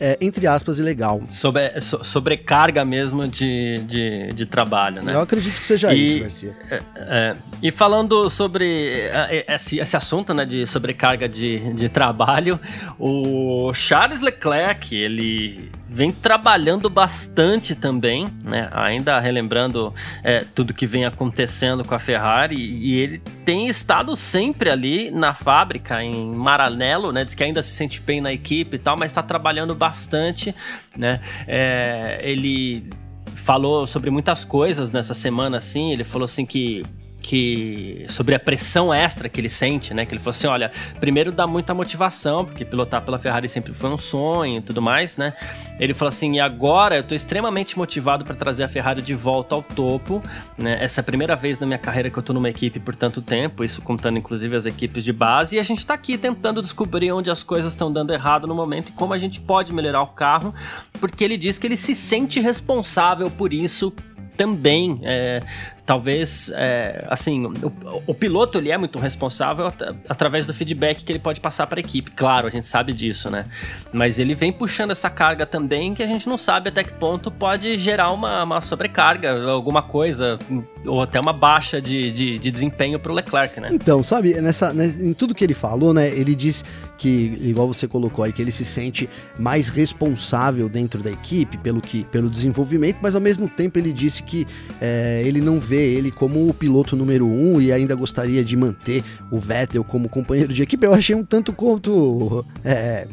é, 0.00 0.16
entre 0.20 0.46
aspas, 0.46 0.78
ilegal. 0.78 1.20
Sobre, 1.28 1.80
so, 1.80 2.02
sobrecarga 2.04 2.84
mesmo 2.84 3.26
de, 3.26 3.78
de, 3.86 4.32
de, 4.32 4.46
trabalho, 4.46 5.02
né? 5.04 5.14
Eu 5.14 5.20
acredito 5.20 5.60
que 5.60 5.66
seja 5.66 5.92
e, 5.92 6.04
isso, 6.04 6.20
Garcia. 6.20 6.56
É, 6.70 6.82
é, 6.96 7.36
e 7.62 7.72
falando 7.72 8.30
sobre 8.30 8.92
é, 8.96 9.44
é, 9.48 9.54
esse, 9.54 9.80
esse 9.80 9.96
assunto, 9.96 10.32
né, 10.32 10.44
de 10.44 10.66
sobrecarga 10.66 11.28
de, 11.28 11.72
de 11.74 11.88
trabalho, 11.88 12.60
o 12.98 13.72
Charles 13.74 14.20
Leclerc, 14.20 14.94
ele 14.94 15.70
vem 15.88 16.10
trabalhando 16.10 16.90
bastante 16.90 17.74
também, 17.74 18.28
né? 18.44 18.68
Ainda 18.72 19.18
relembrando 19.18 19.94
é, 20.22 20.40
tudo 20.54 20.74
que 20.74 20.86
vem 20.86 21.06
acontecendo 21.06 21.84
com 21.84 21.94
a 21.94 21.98
Ferrari, 21.98 22.56
e 22.56 22.94
ele 22.94 23.18
tem 23.44 23.68
estado 23.68 24.14
sempre 24.14 24.70
ali 24.70 25.10
na 25.10 25.32
fábrica, 25.34 26.02
em 26.02 26.34
Maranello, 26.34 27.10
né? 27.10 27.24
Diz 27.24 27.34
que 27.34 27.42
ainda 27.42 27.62
se 27.62 27.74
sente 27.74 28.00
bem 28.00 28.20
na 28.20 28.32
equipe 28.32 28.76
e 28.76 28.78
tal, 28.78 28.96
mas 28.98 29.10
está 29.10 29.22
trabalhando 29.22 29.74
bastante, 29.74 30.54
né? 30.94 31.20
É, 31.46 32.20
ele 32.22 32.90
falou 33.34 33.86
sobre 33.86 34.10
muitas 34.10 34.44
coisas 34.44 34.92
nessa 34.92 35.14
semana, 35.14 35.56
assim. 35.56 35.92
Ele 35.92 36.04
falou 36.04 36.24
assim 36.24 36.44
que 36.44 36.82
que 37.28 38.06
sobre 38.08 38.34
a 38.34 38.40
pressão 38.40 38.92
extra 38.92 39.28
que 39.28 39.38
ele 39.38 39.50
sente, 39.50 39.92
né? 39.92 40.06
Que 40.06 40.14
ele 40.14 40.18
falou 40.18 40.30
assim, 40.30 40.46
olha, 40.46 40.72
primeiro 40.98 41.30
dá 41.30 41.46
muita 41.46 41.74
motivação, 41.74 42.42
porque 42.42 42.64
pilotar 42.64 43.04
pela 43.04 43.18
Ferrari 43.18 43.46
sempre 43.46 43.74
foi 43.74 43.90
um 43.90 43.98
sonho 43.98 44.60
e 44.60 44.62
tudo 44.62 44.80
mais, 44.80 45.18
né? 45.18 45.34
Ele 45.78 45.92
falou 45.92 46.08
assim, 46.08 46.36
e 46.36 46.40
agora 46.40 46.96
eu 46.96 47.02
tô 47.02 47.14
extremamente 47.14 47.76
motivado 47.76 48.24
para 48.24 48.34
trazer 48.34 48.64
a 48.64 48.68
Ferrari 48.68 49.02
de 49.02 49.14
volta 49.14 49.54
ao 49.54 49.62
topo, 49.62 50.22
né? 50.56 50.78
Essa 50.80 51.00
é 51.00 51.02
a 51.02 51.04
primeira 51.04 51.36
vez 51.36 51.58
na 51.58 51.66
minha 51.66 51.78
carreira 51.78 52.08
que 52.08 52.18
eu 52.18 52.22
tô 52.22 52.32
numa 52.32 52.48
equipe 52.48 52.80
por 52.80 52.96
tanto 52.96 53.20
tempo, 53.20 53.62
isso 53.62 53.82
contando 53.82 54.16
inclusive 54.16 54.56
as 54.56 54.64
equipes 54.64 55.04
de 55.04 55.12
base, 55.12 55.56
e 55.56 55.58
a 55.58 55.62
gente 55.62 55.84
tá 55.84 55.92
aqui 55.92 56.16
tentando 56.16 56.62
descobrir 56.62 57.12
onde 57.12 57.30
as 57.30 57.42
coisas 57.42 57.72
estão 57.74 57.92
dando 57.92 58.10
errado 58.10 58.46
no 58.46 58.54
momento 58.54 58.88
e 58.88 58.92
como 58.92 59.12
a 59.12 59.18
gente 59.18 59.38
pode 59.38 59.70
melhorar 59.70 60.00
o 60.00 60.06
carro, 60.06 60.54
porque 60.98 61.22
ele 61.24 61.36
diz 61.36 61.58
que 61.58 61.66
ele 61.66 61.76
se 61.76 61.94
sente 61.94 62.40
responsável 62.40 63.30
por 63.30 63.52
isso 63.52 63.92
também 64.38 65.00
é, 65.02 65.42
talvez, 65.88 66.52
é, 66.54 67.02
assim, 67.08 67.46
o, 67.46 68.02
o, 68.08 68.12
piloto 68.12 68.58
ele 68.58 68.70
é 68.70 68.76
muito 68.76 68.98
responsável 68.98 69.68
at 69.68 69.96
através 70.06 70.44
do 70.44 70.52
feedback 70.52 71.02
que 71.02 71.10
ele 71.10 71.18
pode 71.18 71.40
passar 71.40 71.66
para 71.66 71.78
a 71.78 71.80
equipe. 71.80 72.10
Claro, 72.10 72.46
a 72.46 72.50
gente 72.50 72.66
sabe 72.66 72.92
disso, 72.92 73.30
né? 73.30 73.46
Mas 73.90 74.18
ele 74.18 74.34
vem 74.34 74.52
puxando 74.52 74.90
essa 74.90 75.08
carga 75.08 75.46
também 75.46 75.94
que 75.94 76.02
a 76.02 76.06
gente 76.06 76.28
não 76.28 76.36
sabe 76.36 76.68
até 76.68 76.84
que 76.84 76.92
ponto 76.92 77.30
pode 77.30 77.78
gerar 77.78 78.12
uma, 78.12 78.44
uma 78.44 78.60
sobrecarga, 78.60 79.50
alguma 79.50 79.80
coisa, 79.80 80.38
ou 80.84 81.00
até 81.00 81.18
uma 81.18 81.32
baixa 81.32 81.80
de, 81.80 82.12
de, 82.12 82.38
de 82.38 82.50
desempenho 82.50 82.98
para 82.98 83.10
o 83.10 83.14
Leclerc, 83.14 83.58
né? 83.58 83.70
Então, 83.72 84.02
sabe, 84.02 84.38
nessa, 84.42 84.74
em 84.74 85.14
tudo 85.14 85.34
que 85.34 85.42
ele 85.42 85.54
falou, 85.54 85.94
né? 85.94 86.06
Ele 86.10 86.34
diz 86.34 86.62
que, 86.98 87.38
igual 87.40 87.68
você 87.68 87.86
colocou 87.86 88.24
aí, 88.24 88.32
que 88.32 88.42
ele 88.42 88.50
se 88.50 88.64
sente 88.64 89.08
mais 89.38 89.68
responsável 89.68 90.68
dentro 90.68 91.02
da 91.02 91.10
equipe 91.10 91.56
pelo, 91.56 91.80
que, 91.80 92.04
pelo 92.04 92.28
desenvolvimento, 92.28 92.98
mas 93.00 93.14
ao 93.14 93.20
mesmo 93.20 93.48
tempo 93.48 93.78
ele 93.78 93.92
disse 93.92 94.22
que 94.22 94.46
é, 94.80 95.22
ele 95.24 95.40
não 95.40 95.60
vê 95.60 95.77
ele 95.80 96.10
como 96.10 96.48
o 96.48 96.54
piloto 96.54 96.96
número 96.96 97.26
um 97.26 97.60
e 97.60 97.72
ainda 97.72 97.94
gostaria 97.94 98.44
de 98.44 98.56
manter 98.56 99.04
o 99.30 99.38
Vettel 99.38 99.84
como 99.84 100.08
companheiro 100.08 100.52
de 100.52 100.62
equipe, 100.62 100.84
eu 100.84 100.94
achei 100.94 101.14
um 101.14 101.24
tanto 101.24 101.52
quanto. 101.52 102.44
É, 102.64 103.06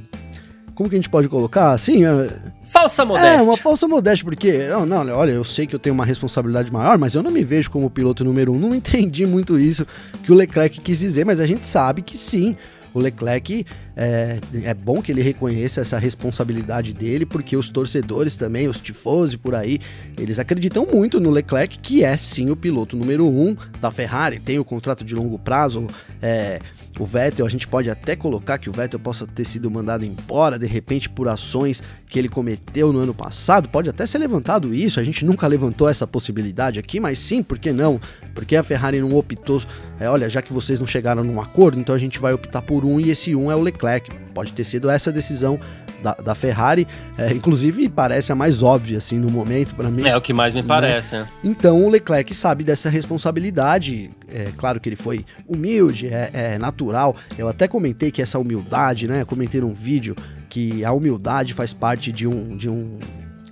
como 0.76 0.90
que 0.90 0.96
a 0.96 1.00
gente 1.00 1.10
pode 1.10 1.30
colocar? 1.30 1.72
Assim. 1.72 2.06
É, 2.06 2.30
falsa 2.64 3.06
modéstia. 3.06 3.30
É, 3.30 3.42
uma 3.42 3.58
falsa 3.58 3.88
modéstia, 3.88 4.26
porque. 4.26 4.68
Não, 4.68 4.86
não, 4.86 5.16
olha, 5.16 5.32
eu 5.32 5.46
sei 5.46 5.66
que 5.66 5.74
eu 5.74 5.80
tenho 5.80 5.96
uma 5.96 6.06
responsabilidade 6.06 6.72
maior, 6.72 6.98
mas 6.98 7.16
eu 7.16 7.24
não 7.24 7.32
me 7.32 7.44
vejo 7.44 7.72
como 7.72 7.90
piloto 7.90 8.24
número 8.24 8.52
um. 8.52 8.60
Não 8.60 8.76
entendi 8.76 9.26
muito 9.26 9.58
isso 9.58 9.88
que 10.24 10.32
o 10.32 10.36
Leclerc 10.36 10.82
quis 10.82 11.00
dizer, 11.00 11.26
mas 11.26 11.40
a 11.40 11.48
gente 11.48 11.66
sabe 11.68 12.02
que 12.02 12.18
sim 12.18 12.58
o 12.94 13.00
Leclerc 13.00 13.66
é, 13.96 14.40
é 14.64 14.74
bom 14.74 15.02
que 15.02 15.12
ele 15.12 15.22
reconheça 15.22 15.82
essa 15.82 15.98
responsabilidade 15.98 16.94
dele, 16.94 17.26
porque 17.26 17.56
os 17.56 17.70
torcedores 17.70 18.36
também, 18.36 18.68
os 18.68 18.80
tifosi 18.80 19.38
por 19.38 19.56
aí, 19.56 19.80
eles 20.20 20.38
acreditam 20.38 20.86
muito 20.86 21.20
no 21.20 21.30
Leclerc, 21.30 21.80
que 21.80 22.04
é 22.04 22.18
sim 22.18 22.50
o 22.50 22.56
piloto 22.56 22.98
número 22.98 23.26
um 23.26 23.56
da 23.80 23.90
Ferrari, 23.92 24.40
tem 24.40 24.60
o 24.60 24.66
contrato 24.66 25.04
de 25.06 25.16
longo 25.16 25.40
prazo, 25.40 25.88
é, 26.22 26.60
o 27.00 27.06
Vettel, 27.06 27.46
a 27.46 27.50
gente 27.50 27.68
pode 27.68 27.90
até 27.90 28.16
colocar 28.16 28.58
que 28.58 28.70
o 28.70 28.74
Vettel 28.74 29.00
possa 29.00 29.26
ter 29.28 29.46
sido 29.46 29.70
mandado 29.70 30.06
embora 30.06 30.58
de 30.58 30.66
repente 30.66 31.10
por 31.10 31.28
ações 31.28 31.84
que 32.08 32.18
ele 32.20 32.30
cometeu 32.30 32.94
no 32.94 33.00
ano 33.00 33.14
passado, 33.14 33.68
pode 33.68 33.90
até 33.90 34.06
ser 34.06 34.18
levantado 34.18 34.74
isso, 34.74 35.00
a 35.00 35.04
gente 35.04 35.26
nunca 35.26 35.48
levantou 35.48 35.90
essa 35.90 36.08
possibilidade 36.08 36.80
aqui, 36.80 37.00
mas 37.00 37.20
sim, 37.20 37.44
por 37.44 37.58
que 37.60 37.72
não? 37.72 38.00
Porque 38.34 38.56
a 38.56 38.64
Ferrari 38.64 39.00
não 39.00 39.14
optou, 39.16 39.62
é, 40.00 40.10
olha, 40.10 40.30
já 40.30 40.42
que 40.42 40.54
vocês 40.54 40.80
não 40.80 40.88
chegaram 40.88 41.24
num 41.24 41.42
acordo, 41.42 41.80
então 41.80 41.94
a 41.94 41.98
gente 41.98 42.20
vai 42.20 42.34
optar 42.34 42.62
por 42.62 42.86
um 42.86 43.00
e 43.00 43.10
esse 43.10 43.36
um 43.36 43.52
é 43.52 43.56
o 43.56 43.62
Leclerc. 43.62 43.85
Pode 44.34 44.54
ter 44.54 44.64
sido 44.64 44.90
essa 44.90 45.12
decisão 45.12 45.60
da, 46.02 46.14
da 46.14 46.36
Ferrari, 46.36 46.88
é, 47.18 47.32
inclusive 47.34 47.90
parece 47.90 48.32
a 48.32 48.36
mais 48.36 48.62
óbvia 48.62 48.98
assim 48.98 49.18
no 49.18 49.32
momento 49.32 49.74
para 49.74 49.90
mim. 49.90 50.08
É 50.08 50.16
o 50.16 50.22
que 50.22 50.34
mais 50.34 50.54
me 50.54 50.62
né? 50.62 50.68
parece. 50.68 51.16
Né? 51.16 51.28
Então 51.44 51.84
o 51.84 51.90
Leclerc 51.90 52.34
sabe 52.34 52.64
dessa 52.64 52.90
responsabilidade. 52.90 54.12
É 54.28 54.46
claro 54.58 54.80
que 54.80 54.90
ele 54.90 54.96
foi 54.96 55.26
humilde, 55.48 56.08
é, 56.08 56.30
é 56.34 56.58
natural. 56.58 57.16
Eu 57.38 57.48
até 57.48 57.68
comentei 57.68 58.12
que 58.12 58.22
essa 58.22 58.38
humildade, 58.38 59.08
né? 59.08 59.26
Comentei 59.26 59.62
num 59.62 59.74
vídeo 59.74 60.16
que 60.50 60.86
a 60.86 60.92
humildade 60.92 61.54
faz 61.54 61.74
parte 61.74 62.12
de 62.12 62.28
um, 62.28 62.56
de 62.56 62.70
um 62.70 63.00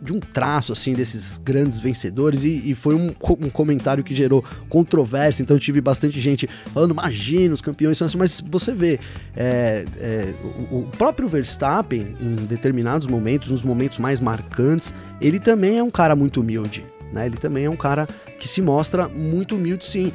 de 0.04 0.12
um 0.12 0.20
traço 0.20 0.72
assim 0.72 0.94
desses 0.94 1.38
grandes 1.38 1.80
vencedores 1.80 2.44
e, 2.44 2.72
e 2.72 2.76
foi 2.76 2.96
um, 2.96 3.08
um, 3.40 3.50
comentário 3.50 4.04
que 4.04 4.14
gerou 4.16 4.44
controvérsia, 4.70 5.42
então 5.42 5.58
tive 5.58 5.80
bastante 5.80 6.20
gente 6.20 6.48
falando, 6.74 6.92
imagina, 6.92 7.54
os 7.54 7.62
campeões 7.62 7.98
são 7.98 8.06
assim, 8.06 8.18
mas 8.18 8.42
você 8.46 8.74
vê, 8.74 9.00
é, 9.36 9.86
é, 9.98 10.34
o, 10.72 10.80
o, 10.80 10.90
próprio 10.98 11.28
Verstappen, 11.28 12.16
em 12.20 12.36
determinados 12.46 13.08
momentos, 13.08 13.50
nos 13.50 13.64
momentos 13.64 13.98
mais 13.98 14.20
marcantes, 14.20 14.94
ele 15.22 15.40
também 15.40 15.78
é 15.78 15.84
um 15.84 15.92
cara 15.92 16.16
muito 16.16 16.42
humilde, 16.42 16.86
né? 17.12 17.26
Ele 17.26 17.38
também 17.38 17.66
é 17.66 17.70
um 17.70 17.76
cara 17.76 18.08
que 18.40 18.48
se 18.48 18.62
mostra 18.62 19.08
muito 19.08 19.56
humilde, 19.56 19.86
sim. 19.86 20.12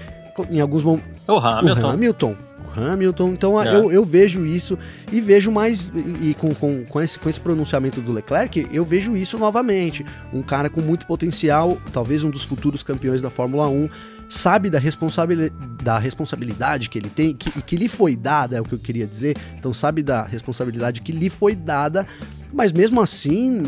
Em 0.50 0.60
alguns 0.60 0.84
momentos. 0.84 1.22
O 1.26 1.36
Hamilton. 1.36 1.82
O 1.82 1.90
Hamilton 1.90 2.47
Hamilton. 2.78 3.30
Então 3.30 3.62
é. 3.62 3.74
eu, 3.74 3.92
eu 3.92 4.04
vejo 4.04 4.44
isso 4.46 4.78
e 5.12 5.20
vejo 5.20 5.50
mais. 5.50 5.92
E 6.20 6.34
com, 6.34 6.54
com, 6.54 6.84
com, 6.84 7.00
esse, 7.00 7.18
com 7.18 7.28
esse 7.28 7.40
pronunciamento 7.40 8.00
do 8.00 8.12
Leclerc, 8.12 8.66
eu 8.72 8.84
vejo 8.84 9.16
isso 9.16 9.38
novamente. 9.38 10.04
Um 10.32 10.42
cara 10.42 10.70
com 10.70 10.80
muito 10.80 11.06
potencial, 11.06 11.78
talvez 11.92 12.24
um 12.24 12.30
dos 12.30 12.42
futuros 12.42 12.82
campeões 12.82 13.20
da 13.20 13.30
Fórmula 13.30 13.68
1 13.68 13.88
sabe 14.28 14.68
da, 14.68 14.78
responsabilidade, 14.78 15.54
da 15.82 15.98
responsabilidade 15.98 16.90
que 16.90 16.98
ele 16.98 17.08
tem, 17.08 17.34
que, 17.34 17.50
que 17.62 17.76
lhe 17.76 17.88
foi 17.88 18.14
dada, 18.14 18.56
é 18.56 18.60
o 18.60 18.64
que 18.64 18.74
eu 18.74 18.78
queria 18.78 19.06
dizer. 19.06 19.36
Então, 19.58 19.72
sabe 19.72 20.02
da 20.02 20.22
responsabilidade 20.22 21.00
que 21.00 21.12
lhe 21.12 21.30
foi 21.30 21.54
dada 21.54 22.06
mas 22.52 22.72
mesmo 22.72 23.00
assim 23.00 23.62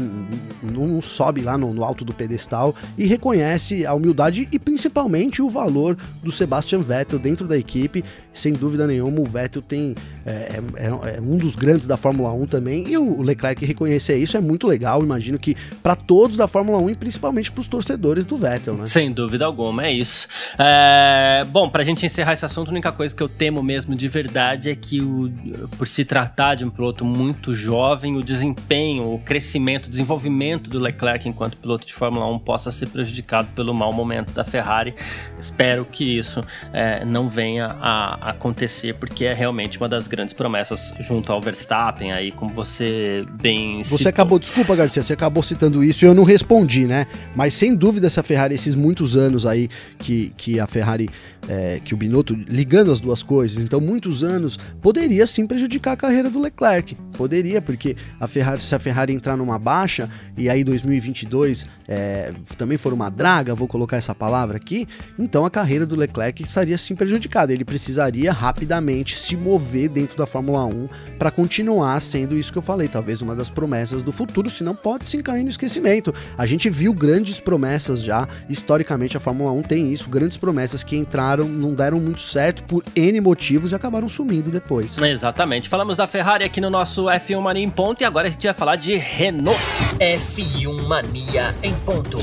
não 0.62 1.00
sobe 1.00 1.42
lá 1.42 1.56
no, 1.56 1.72
no, 1.72 1.84
alto 1.84 2.04
do 2.04 2.14
pedestal 2.14 2.74
e 2.96 3.06
reconhece 3.06 3.84
a 3.84 3.94
humildade 3.94 4.48
e 4.50 4.58
principalmente 4.58 5.42
o 5.42 5.48
valor 5.48 5.96
do 6.22 6.32
Sebastian 6.32 6.80
Vettel 6.80 7.18
dentro 7.18 7.46
da 7.46 7.56
equipe. 7.56 8.04
Sem 8.32 8.52
dúvida 8.52 8.86
nenhuma, 8.86 9.20
o 9.20 9.24
Vettel 9.24 9.62
tem 9.62 9.94
é, 10.30 10.60
é, 10.76 11.16
é 11.16 11.20
um 11.20 11.36
dos 11.36 11.56
grandes 11.56 11.86
da 11.86 11.96
Fórmula 11.96 12.32
1 12.32 12.46
também 12.46 12.88
e 12.88 12.98
o 12.98 13.22
Leclerc 13.22 13.64
reconhecer 13.64 14.16
isso 14.16 14.36
é 14.36 14.40
muito 14.40 14.66
legal. 14.66 15.02
Imagino 15.02 15.38
que 15.38 15.56
para 15.82 15.94
todos 15.94 16.36
da 16.36 16.46
Fórmula 16.46 16.78
1 16.78 16.90
e 16.90 16.94
principalmente 16.94 17.50
para 17.50 17.60
os 17.60 17.68
torcedores 17.68 18.24
do 18.24 18.36
Vettel, 18.36 18.74
né? 18.74 18.86
Sem 18.86 19.12
dúvida 19.12 19.44
alguma, 19.44 19.86
é 19.86 19.92
isso. 19.92 20.28
É... 20.58 21.42
Bom, 21.48 21.68
para 21.68 21.82
a 21.82 21.84
gente 21.84 22.04
encerrar 22.04 22.32
esse 22.32 22.44
assunto, 22.44 22.68
a 22.68 22.72
única 22.72 22.92
coisa 22.92 23.14
que 23.14 23.22
eu 23.22 23.28
temo 23.28 23.62
mesmo 23.62 23.94
de 23.94 24.08
verdade 24.08 24.70
é 24.70 24.74
que, 24.74 25.00
o, 25.00 25.30
por 25.76 25.88
se 25.88 26.04
tratar 26.04 26.54
de 26.54 26.64
um 26.64 26.70
piloto 26.70 27.04
muito 27.04 27.54
jovem, 27.54 28.16
o 28.16 28.22
desempenho 28.22 28.60
desempenho, 28.70 29.14
o 29.14 29.18
crescimento, 29.18 29.86
o 29.86 29.90
desenvolvimento 29.90 30.70
do 30.70 30.78
Leclerc 30.78 31.28
enquanto 31.28 31.56
piloto 31.56 31.86
de 31.86 31.92
Fórmula 31.92 32.26
1 32.26 32.38
possa 32.40 32.70
ser 32.70 32.88
prejudicado 32.88 33.48
pelo 33.54 33.74
mau 33.74 33.92
momento 33.92 34.32
da 34.32 34.44
Ferrari. 34.44 34.94
Espero 35.38 35.84
que 35.84 36.18
isso 36.18 36.40
é, 36.72 37.04
não 37.04 37.28
venha 37.28 37.76
a 37.80 38.30
acontecer, 38.30 38.94
porque 38.94 39.24
é 39.24 39.32
realmente 39.32 39.78
uma 39.78 39.88
das 39.88 40.06
grandes 40.06 40.19
promessas 40.32 40.94
junto 41.00 41.32
ao 41.32 41.40
Verstappen, 41.40 42.12
aí 42.12 42.30
como 42.32 42.52
você 42.52 43.24
bem 43.40 43.82
Você 43.82 43.98
citou. 43.98 44.08
acabou, 44.08 44.38
desculpa 44.38 44.76
Garcia, 44.76 45.02
você 45.02 45.12
acabou 45.12 45.42
citando 45.42 45.82
isso 45.82 46.04
e 46.04 46.08
eu 46.08 46.14
não 46.14 46.24
respondi, 46.24 46.86
né? 46.86 47.06
Mas 47.34 47.54
sem 47.54 47.74
dúvida 47.74 48.06
essa 48.06 48.22
Ferrari, 48.22 48.54
esses 48.54 48.74
muitos 48.74 49.16
anos 49.16 49.46
aí 49.46 49.68
que, 49.98 50.32
que 50.36 50.60
a 50.60 50.66
Ferrari, 50.66 51.08
é, 51.48 51.80
que 51.84 51.94
o 51.94 51.96
Binotto, 51.96 52.34
ligando 52.34 52.90
as 52.90 53.00
duas 53.00 53.22
coisas, 53.22 53.62
então 53.62 53.80
muitos 53.80 54.22
anos, 54.22 54.58
poderia 54.80 55.26
sim 55.26 55.46
prejudicar 55.46 55.92
a 55.92 55.96
carreira 55.96 56.30
do 56.30 56.38
Leclerc. 56.38 56.96
Poderia, 57.12 57.60
porque 57.60 57.96
a 58.18 58.26
Ferrari 58.26 58.62
se 58.62 58.74
a 58.74 58.78
Ferrari 58.78 59.12
entrar 59.12 59.36
numa 59.36 59.58
baixa 59.58 60.08
e 60.36 60.48
aí 60.48 60.64
2022 60.64 61.66
é, 61.86 62.32
também 62.56 62.78
for 62.78 62.92
uma 62.92 63.10
draga, 63.10 63.54
vou 63.54 63.68
colocar 63.68 63.96
essa 63.96 64.14
palavra 64.14 64.56
aqui, 64.56 64.86
então 65.18 65.44
a 65.44 65.50
carreira 65.50 65.84
do 65.84 65.96
Leclerc 65.96 66.42
estaria 66.42 66.78
sim 66.78 66.94
prejudicada. 66.94 67.52
Ele 67.52 67.64
precisaria 67.64 68.32
rapidamente 68.32 69.18
se 69.18 69.36
mover 69.36 69.88
dentro 69.88 70.16
da 70.16 70.26
Fórmula 70.26 70.64
1 70.64 70.88
para 71.18 71.30
continuar 71.30 72.00
sendo 72.00 72.36
isso 72.38 72.52
que 72.52 72.58
eu 72.58 72.62
falei, 72.62 72.88
talvez 72.88 73.20
uma 73.20 73.34
das 73.34 73.50
promessas 73.50 74.02
do 74.02 74.12
futuro, 74.12 74.48
senão 74.48 74.74
pode 74.74 75.06
se 75.06 75.20
cair 75.22 75.42
no 75.42 75.50
esquecimento. 75.50 76.14
A 76.38 76.46
gente 76.46 76.70
viu 76.70 76.92
grandes 76.92 77.40
promessas 77.40 78.02
já, 78.02 78.26
historicamente 78.48 79.16
a 79.16 79.20
Fórmula 79.20 79.52
1 79.52 79.62
tem 79.62 79.92
isso, 79.92 80.08
grandes 80.08 80.36
promessas 80.36 80.82
que 80.82 80.96
entraram, 80.96 81.29
não 81.38 81.74
deram 81.74 82.00
muito 82.00 82.20
certo 82.20 82.62
por 82.64 82.82
N 82.94 83.20
motivos 83.20 83.72
e 83.72 83.74
acabaram 83.74 84.08
sumindo 84.08 84.50
depois. 84.50 84.96
Exatamente. 85.00 85.68
Falamos 85.68 85.96
da 85.96 86.06
Ferrari 86.06 86.44
aqui 86.44 86.60
no 86.60 86.70
nosso 86.70 87.04
F1 87.04 87.40
Mania 87.40 87.64
em 87.64 87.70
ponto 87.70 88.00
e 88.02 88.04
agora 88.04 88.28
a 88.28 88.30
gente 88.30 88.44
vai 88.46 88.54
falar 88.54 88.76
de 88.76 88.96
Renault. 88.96 89.58
F1 89.98 90.86
Mania 90.86 91.54
em 91.62 91.74
ponto. 91.74 92.18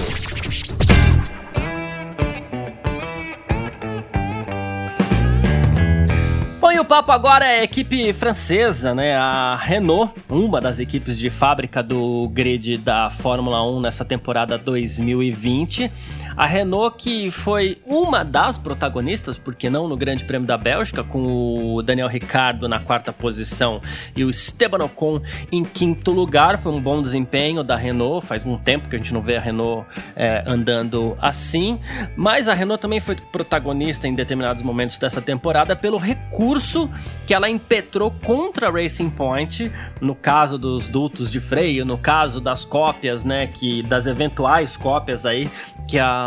Bom, 6.60 6.72
e 6.74 6.80
o 6.80 6.84
papo 6.84 7.12
agora 7.14 7.46
é 7.46 7.60
a 7.62 7.64
equipe 7.64 8.12
francesa, 8.12 8.94
né? 8.94 9.16
A 9.16 9.56
Renault, 9.56 10.12
uma 10.30 10.60
das 10.60 10.80
equipes 10.80 11.18
de 11.18 11.30
fábrica 11.30 11.82
do 11.82 12.28
grid 12.34 12.78
da 12.78 13.10
Fórmula 13.10 13.64
1 13.64 13.80
nessa 13.80 14.04
temporada 14.04 14.58
2020. 14.58 15.90
A 16.38 16.46
Renault 16.46 16.98
que 16.98 17.32
foi 17.32 17.80
uma 17.84 18.24
das 18.24 18.60
protagonistas, 18.60 19.40
porque 19.40 19.72
não 19.72 19.88
no 19.88 19.98
Grande 19.98 20.24
Prêmio 20.24 20.48
da 20.48 20.56
Bélgica, 20.56 21.04
com 21.04 21.76
o 21.76 21.82
Daniel 21.82 22.08
Ricciardo 22.08 22.70
na 22.70 22.80
quarta 22.80 23.12
posição 23.12 23.82
e 24.16 24.24
o 24.24 24.30
Esteban 24.30 24.86
Ocon 24.86 25.20
em 25.52 25.64
quinto 25.64 26.12
lugar. 26.12 26.60
Foi 26.60 26.72
um 26.72 26.80
bom 26.80 27.02
desempenho 27.02 27.64
da 27.64 27.76
Renault. 27.76 28.28
Faz 28.28 28.46
um 28.46 28.56
tempo 28.56 28.88
que 28.88 28.96
a 28.96 29.00
gente 29.00 29.14
não 29.14 29.22
vê 29.22 29.38
a 29.38 29.42
Renault 29.42 29.88
é, 30.16 30.44
andando 30.46 31.18
assim. 31.20 31.80
Mas 32.16 32.48
a 32.48 32.54
Renault 32.54 32.80
também 32.80 33.00
foi 33.00 33.16
protagonista 33.16 34.08
em 34.08 34.14
determinados 34.14 34.62
momentos 34.62 35.00
dessa 35.00 35.22
temporada 35.22 35.76
pelo 35.76 35.98
recurso 35.98 36.88
que 37.26 37.34
ela 37.34 37.50
impetrou 37.50 38.12
contra 38.24 38.68
a 38.68 38.72
Racing 38.72 39.10
Point, 39.10 39.72
no 40.00 40.14
caso 40.14 40.60
dos 40.60 40.88
dutos 40.88 41.32
de 41.32 41.40
freio, 41.40 41.84
no 41.84 41.98
caso 41.98 42.40
das 42.40 42.64
cópias, 42.64 43.24
né, 43.24 43.48
que 43.48 43.82
das 43.82 44.06
eventuais 44.06 44.78
cópias 44.78 45.26
aí 45.26 45.50
que 45.88 45.98
a 45.98 46.27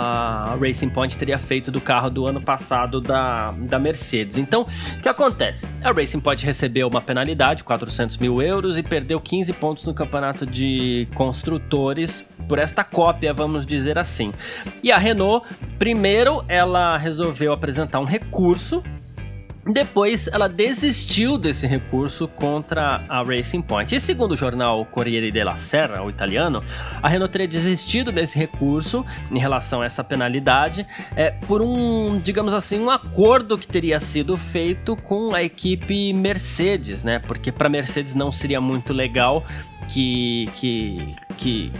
Racing 0.61 0.91
Point 0.91 1.17
teria 1.17 1.39
feito 1.39 1.71
do 1.71 1.81
carro 1.81 2.11
do 2.11 2.27
ano 2.27 2.41
passado 2.41 3.01
da, 3.01 3.53
da 3.53 3.79
Mercedes. 3.79 4.39
Então, 4.39 4.63
o 4.63 5.03
que 5.03 5.09
acontece? 5.09 5.67
A 5.83 5.93
Racing 5.93 6.21
Point 6.21 6.45
recebeu 6.45 6.89
uma 6.89 7.01
penalidade, 7.01 7.65
400 7.65 8.17
mil 8.19 8.43
euros, 8.43 8.79
e 8.79 8.83
perdeu 8.83 9.21
15 9.21 9.53
pontos 9.55 9.85
no 9.85 9.95
campeonato 9.95 10.47
de 10.47 11.09
construtores 11.15 12.25
por 12.49 12.59
esta 12.59 12.83
cópia, 12.83 13.33
vamos 13.33 13.65
dizer 13.65 13.99
assim. 13.99 14.33
E 14.83 14.91
a 14.91 14.99
Renault, 14.99 15.47
primeiro, 15.79 16.45
ela 16.49 16.97
resolveu 16.97 17.53
apresentar 17.53 18.01
um 18.01 18.05
recurso 18.05 18.83
depois 19.65 20.27
ela 20.29 20.49
desistiu 20.49 21.37
desse 21.37 21.67
recurso 21.67 22.27
contra 22.27 23.03
a 23.09 23.23
Racing 23.23 23.61
Point. 23.61 23.95
E 23.95 24.01
segundo 24.01 24.33
o 24.33 24.37
jornal 24.37 24.85
Corriere 24.87 25.31
della 25.31 25.57
Sera, 25.57 26.03
o 26.03 26.09
italiano, 26.09 26.63
a 27.03 27.09
Renault 27.09 27.31
teria 27.31 27.47
desistido 27.47 28.11
desse 28.11 28.39
recurso 28.39 29.05
em 29.31 29.39
relação 29.39 29.83
a 29.83 29.87
essa 29.87 30.03
penalidade 30.03 30.87
é, 31.15 31.31
por 31.31 31.61
um, 31.61 32.19
digamos 32.19 32.55
assim, 32.55 32.81
um 32.81 32.91
acordo 32.91 33.59
que 33.59 33.69
teria 33.69 34.01
sido 34.01 34.37
feito 34.37 34.97
com 34.97 35.35
a 35.35 35.43
equipe 35.43 36.13
Mercedes, 36.13 37.03
né? 37.03 37.19
Porque 37.19 37.53
para 37.53 37.69
Mercedes 37.69 38.15
não 38.15 38.33
seria 38.33 38.61
muito 38.61 38.93
legal 38.93 39.45
que, 39.91 40.49
que, 40.57 41.15
que 41.37 41.73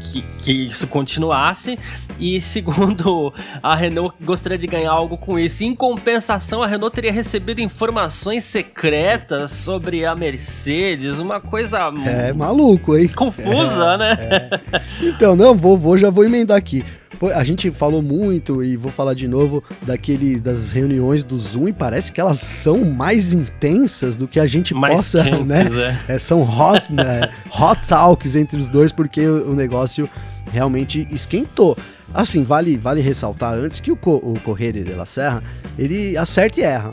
que, 0.00 0.22
que 0.42 0.52
isso 0.52 0.86
continuasse. 0.86 1.78
E 2.18 2.40
segundo 2.40 3.32
a 3.62 3.74
Renault, 3.74 4.14
gostaria 4.24 4.56
de 4.56 4.66
ganhar 4.66 4.90
algo 4.90 5.16
com 5.18 5.38
isso. 5.38 5.64
Em 5.64 5.74
compensação, 5.74 6.62
a 6.62 6.66
Renault 6.66 6.94
teria 6.94 7.12
recebido 7.12 7.60
informações 7.60 8.44
secretas 8.44 9.50
sobre 9.50 10.04
a 10.04 10.14
Mercedes, 10.14 11.18
uma 11.18 11.40
coisa. 11.40 11.92
É 12.04 12.32
maluco, 12.32 12.96
hein? 12.96 13.08
Confusa, 13.08 13.94
é, 13.94 13.98
né? 13.98 14.16
É. 14.20 14.80
Então, 15.02 15.36
não, 15.36 15.54
vou, 15.54 15.76
vou, 15.76 15.96
já 15.96 16.10
vou 16.10 16.24
emendar 16.24 16.56
aqui. 16.56 16.84
A 17.34 17.44
gente 17.44 17.70
falou 17.70 18.02
muito 18.02 18.62
e 18.62 18.76
vou 18.76 18.92
falar 18.92 19.14
de 19.14 19.26
novo 19.26 19.62
daquele 19.82 20.38
das 20.38 20.70
reuniões 20.70 21.24
do 21.24 21.38
Zoom 21.38 21.68
e 21.68 21.72
parece 21.72 22.12
que 22.12 22.20
elas 22.20 22.40
são 22.40 22.84
mais 22.84 23.32
intensas 23.32 24.16
do 24.16 24.28
que 24.28 24.38
a 24.38 24.46
gente 24.46 24.74
mais 24.74 24.96
possa, 24.96 25.24
quentes, 25.24 25.46
né? 25.46 25.64
É. 26.08 26.14
É, 26.14 26.18
são 26.18 26.42
hot, 26.42 26.92
né? 26.92 27.28
hot 27.50 27.86
talks 27.86 28.36
entre 28.36 28.58
os 28.58 28.68
dois 28.68 28.92
porque 28.92 29.26
o, 29.26 29.52
o 29.52 29.54
negócio 29.54 30.08
realmente 30.52 31.06
esquentou. 31.10 31.76
Assim, 32.12 32.44
vale, 32.44 32.76
vale 32.76 33.00
ressaltar 33.00 33.54
antes 33.54 33.80
que 33.80 33.90
o, 33.90 33.98
o 34.04 34.34
Correio 34.44 34.72
de 34.72 34.92
la 34.92 35.06
Serra, 35.06 35.42
ele 35.78 36.16
acerta 36.16 36.60
e 36.60 36.62
erra 36.62 36.92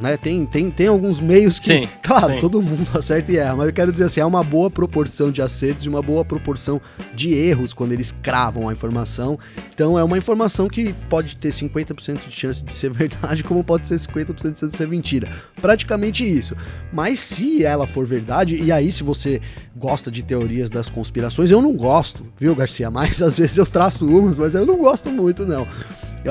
né? 0.00 0.16
Tem, 0.16 0.44
tem, 0.46 0.70
tem 0.70 0.86
alguns 0.86 1.20
meios 1.20 1.58
que, 1.58 1.66
sim, 1.66 1.88
claro, 2.02 2.34
sim. 2.34 2.38
todo 2.38 2.62
mundo 2.62 2.90
acerta 2.96 3.32
e 3.32 3.36
erra, 3.36 3.56
mas 3.56 3.66
eu 3.68 3.72
quero 3.72 3.92
dizer 3.92 4.04
assim, 4.04 4.20
há 4.20 4.26
uma 4.26 4.44
boa 4.44 4.70
proporção 4.70 5.30
de 5.30 5.42
acertos 5.42 5.84
e 5.84 5.88
uma 5.88 6.02
boa 6.02 6.24
proporção 6.24 6.80
de 7.14 7.32
erros 7.34 7.72
quando 7.72 7.92
eles 7.92 8.12
cravam 8.12 8.68
a 8.68 8.72
informação. 8.72 9.38
Então 9.72 9.98
é 9.98 10.04
uma 10.04 10.18
informação 10.18 10.68
que 10.68 10.92
pode 11.08 11.36
ter 11.36 11.50
50% 11.50 12.28
de 12.28 12.34
chance 12.34 12.64
de 12.64 12.72
ser 12.72 12.90
verdade, 12.92 13.44
como 13.44 13.62
pode 13.62 13.86
ser 13.86 13.96
50% 13.96 14.34
de 14.34 14.40
chance 14.40 14.66
de 14.66 14.76
ser 14.76 14.88
mentira. 14.88 15.28
Praticamente 15.60 16.24
isso. 16.24 16.56
Mas 16.92 17.20
se 17.20 17.64
ela 17.64 17.86
for 17.86 18.06
verdade, 18.06 18.56
e 18.56 18.70
aí 18.72 18.90
se 18.90 19.02
você 19.02 19.40
gosta 19.76 20.10
de 20.10 20.22
teorias 20.22 20.70
das 20.70 20.88
conspirações, 20.88 21.50
eu 21.50 21.62
não 21.62 21.74
gosto, 21.74 22.26
viu, 22.38 22.54
Garcia? 22.54 22.90
Mas 22.90 23.22
às 23.22 23.38
vezes 23.38 23.56
eu 23.56 23.66
traço 23.66 24.06
umas, 24.06 24.38
mas 24.38 24.54
eu 24.54 24.66
não 24.66 24.78
gosto 24.78 25.10
muito, 25.10 25.46
não. 25.46 25.66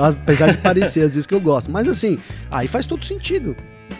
Apesar 0.05 0.51
de 0.51 0.57
parecer 0.59 1.01
às 1.01 1.13
vezes 1.13 1.25
que 1.25 1.33
eu 1.33 1.41
gosto. 1.41 1.71
Mas 1.71 1.87
assim, 1.87 2.17
aí 2.49 2.67
faz 2.67 2.85
todo 2.85 3.03
sentido. 3.05 3.55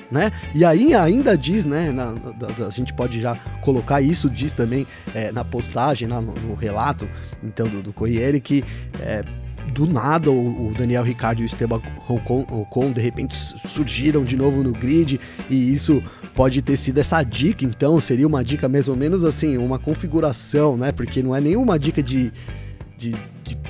Né? 0.10 0.32
E 0.56 0.64
aí 0.64 0.94
ainda 0.94 1.38
diz, 1.38 1.66
né? 1.66 1.92
Na, 1.92 2.14
na, 2.14 2.68
a 2.68 2.70
gente 2.70 2.94
pode 2.94 3.20
já 3.20 3.36
colocar 3.62 4.02
isso, 4.02 4.30
diz 4.30 4.54
também 4.54 4.88
é, 5.14 5.32
na 5.32 5.44
postagem, 5.44 6.08
na, 6.08 6.22
no, 6.22 6.34
no, 6.34 6.56
relato 6.56 7.08
então 7.44 7.68
do, 7.68 7.82
do 7.82 7.94
Corriere, 7.94 8.40
que 8.40 8.64
é, 9.02 9.24
do 9.74 9.86
nada 9.86 10.32
o, 10.32 10.70
o, 10.70 10.74
Daniel 10.74 11.04
Ricardo 11.04 11.42
e 11.42 11.44
o 11.44 11.46
Esteban 11.46 11.82
Ocon, 12.08 12.46
Ocon 12.50 12.92
de 12.92 13.02
repente 13.02 13.36
surgiram 13.36 14.24
de 14.24 14.38
novo 14.38 14.64
no 14.64 14.72
grid 14.72 15.20
e 15.50 15.74
isso 15.74 16.02
pode 16.34 16.62
ter 16.62 16.78
sido 16.78 17.00
essa 17.00 17.22
dica, 17.24 17.66
então 17.66 18.00
seria 18.00 18.28
uma 18.28 18.44
dica 18.44 18.70
mais 18.70 18.88
ou 18.88 18.96
menos 18.96 19.26
assim, 19.26 19.58
uma 19.58 19.78
configuração, 19.78 20.78
né? 20.78 20.94
Porque 20.94 21.22
não 21.22 21.36
é 21.36 21.42
nenhuma 21.42 21.78
dica 21.78 22.02
de 22.02 22.32
de 22.98 23.16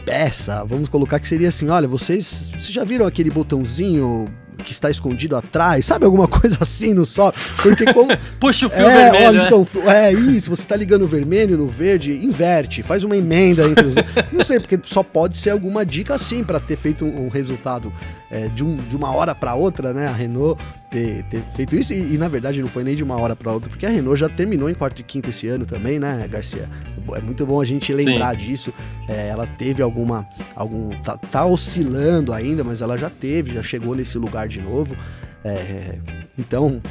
peça, 0.07 0.63
vamos 0.63 0.87
colocar 0.87 1.19
que 1.19 1.27
seria 1.27 1.49
assim, 1.49 1.67
olha, 1.67 1.85
vocês, 1.85 2.49
vocês 2.51 2.71
já 2.71 2.85
viram 2.85 3.05
aquele 3.05 3.29
botãozinho 3.29 4.25
que 4.67 4.73
está 4.73 4.91
escondido 4.91 5.37
atrás, 5.37 5.85
sabe 5.85 6.03
alguma 6.03 6.27
coisa 6.27 6.57
assim 6.59 6.93
no 6.93 7.05
sol? 7.05 7.33
Porque 7.61 7.93
como 7.93 8.11
puxa 8.37 8.67
o 8.67 8.69
fio 8.69 8.85
é, 8.85 9.11
vermelho, 9.11 9.27
olha, 9.27 9.39
né? 9.39 9.45
então, 9.45 9.67
é 9.85 10.11
isso, 10.11 10.49
você 10.49 10.63
está 10.63 10.75
ligando 10.75 11.03
o 11.03 11.07
vermelho 11.07 11.57
no 11.57 11.67
verde, 11.67 12.13
inverte, 12.13 12.83
faz 12.83 13.03
uma 13.03 13.15
emenda 13.15 13.65
entre 13.65 13.85
os 13.85 13.95
Não 14.33 14.43
sei, 14.43 14.59
porque 14.59 14.77
só 14.83 15.01
pode 15.01 15.37
ser 15.37 15.51
alguma 15.51 15.85
dica 15.85 16.13
assim 16.13 16.43
para 16.43 16.59
ter 16.59 16.75
feito 16.75 17.05
um, 17.05 17.27
um 17.27 17.29
resultado 17.29 17.93
é, 18.29 18.49
de, 18.49 18.63
um, 18.63 18.75
de 18.75 18.95
uma 18.95 19.15
hora 19.15 19.33
para 19.33 19.55
outra, 19.55 19.93
né? 19.93 20.07
A 20.07 20.11
Renault 20.11 20.61
ter, 20.89 21.23
ter 21.23 21.41
feito 21.55 21.75
isso 21.75 21.93
e, 21.93 22.13
e, 22.13 22.17
na 22.17 22.27
verdade 22.27 22.61
não 22.61 22.67
foi 22.67 22.83
nem 22.83 22.95
de 22.95 23.03
uma 23.03 23.17
hora 23.17 23.35
para 23.35 23.51
outra, 23.51 23.69
porque 23.69 23.85
a 23.85 23.89
Renault 23.89 24.19
já 24.19 24.29
terminou 24.29 24.69
em 24.69 24.73
quarto 24.73 24.99
e 24.99 25.03
quinto 25.03 25.29
esse 25.29 25.47
ano 25.47 25.65
também, 25.65 25.99
né, 25.99 26.27
Garcia? 26.29 26.69
É 27.13 27.21
muito 27.21 27.45
bom 27.45 27.61
a 27.61 27.65
gente 27.65 27.93
lembrar 27.93 28.37
Sim. 28.39 28.45
disso. 28.45 28.73
É, 29.07 29.29
ela 29.29 29.47
teve 29.47 29.81
alguma 29.81 30.27
algum 30.55 30.89
tá, 31.01 31.17
tá 31.17 31.45
oscilando 31.45 32.33
ainda, 32.33 32.63
mas 32.63 32.81
ela 32.81 32.97
já 32.97 33.09
teve, 33.09 33.53
já 33.53 33.63
chegou 33.63 33.95
nesse 33.95 34.17
lugar 34.17 34.47
de 34.47 34.56
novo. 34.59 34.95
É, 35.43 35.97
então, 36.37 36.81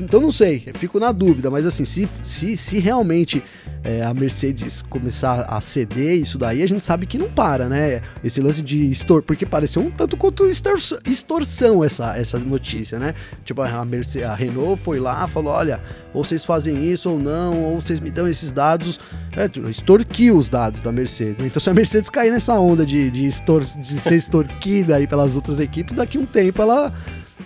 então 0.00 0.20
não 0.20 0.30
sei, 0.30 0.64
fico 0.74 0.98
na 1.00 1.12
dúvida, 1.12 1.50
mas 1.50 1.66
assim, 1.66 1.84
se, 1.84 2.08
se, 2.24 2.56
se 2.56 2.78
realmente 2.78 3.42
é, 3.84 4.02
a 4.02 4.12
Mercedes 4.12 4.82
começar 4.82 5.42
a 5.48 5.60
ceder 5.60 6.16
isso 6.16 6.36
daí, 6.36 6.62
a 6.62 6.66
gente 6.66 6.84
sabe 6.84 7.06
que 7.06 7.18
não 7.18 7.28
para, 7.28 7.68
né? 7.68 8.02
Esse 8.22 8.40
lance 8.40 8.60
de 8.60 8.90
extor, 8.90 9.22
porque 9.22 9.46
pareceu 9.46 9.82
um 9.82 9.90
tanto 9.90 10.16
quanto 10.16 10.48
extorsão 10.48 11.84
essa, 11.84 12.16
essa 12.16 12.38
notícia, 12.38 12.98
né? 12.98 13.14
Tipo, 13.44 13.62
a, 13.62 13.84
Mercedes, 13.84 14.28
a 14.28 14.34
Renault 14.34 14.80
foi 14.82 14.98
lá, 14.98 15.26
falou: 15.28 15.52
olha, 15.52 15.80
ou 16.12 16.24
vocês 16.24 16.44
fazem 16.44 16.90
isso 16.90 17.10
ou 17.10 17.18
não, 17.18 17.62
ou 17.64 17.80
vocês 17.80 18.00
me 18.00 18.10
dão 18.10 18.26
esses 18.26 18.52
dados. 18.52 18.98
É, 19.36 19.70
extorquiu 19.70 20.36
os 20.36 20.48
dados 20.48 20.80
da 20.80 20.90
Mercedes. 20.90 21.40
Então, 21.40 21.60
se 21.60 21.70
a 21.70 21.74
Mercedes 21.74 22.10
cair 22.10 22.32
nessa 22.32 22.58
onda 22.58 22.84
de, 22.84 23.10
de, 23.10 23.26
extor, 23.26 23.64
de 23.64 23.92
ser 23.92 24.16
extorquida 24.16 24.96
aí 24.96 25.06
pelas 25.06 25.36
outras 25.36 25.60
equipes, 25.60 25.94
daqui 25.94 26.18
um 26.18 26.26
tempo 26.26 26.60
ela 26.60 26.92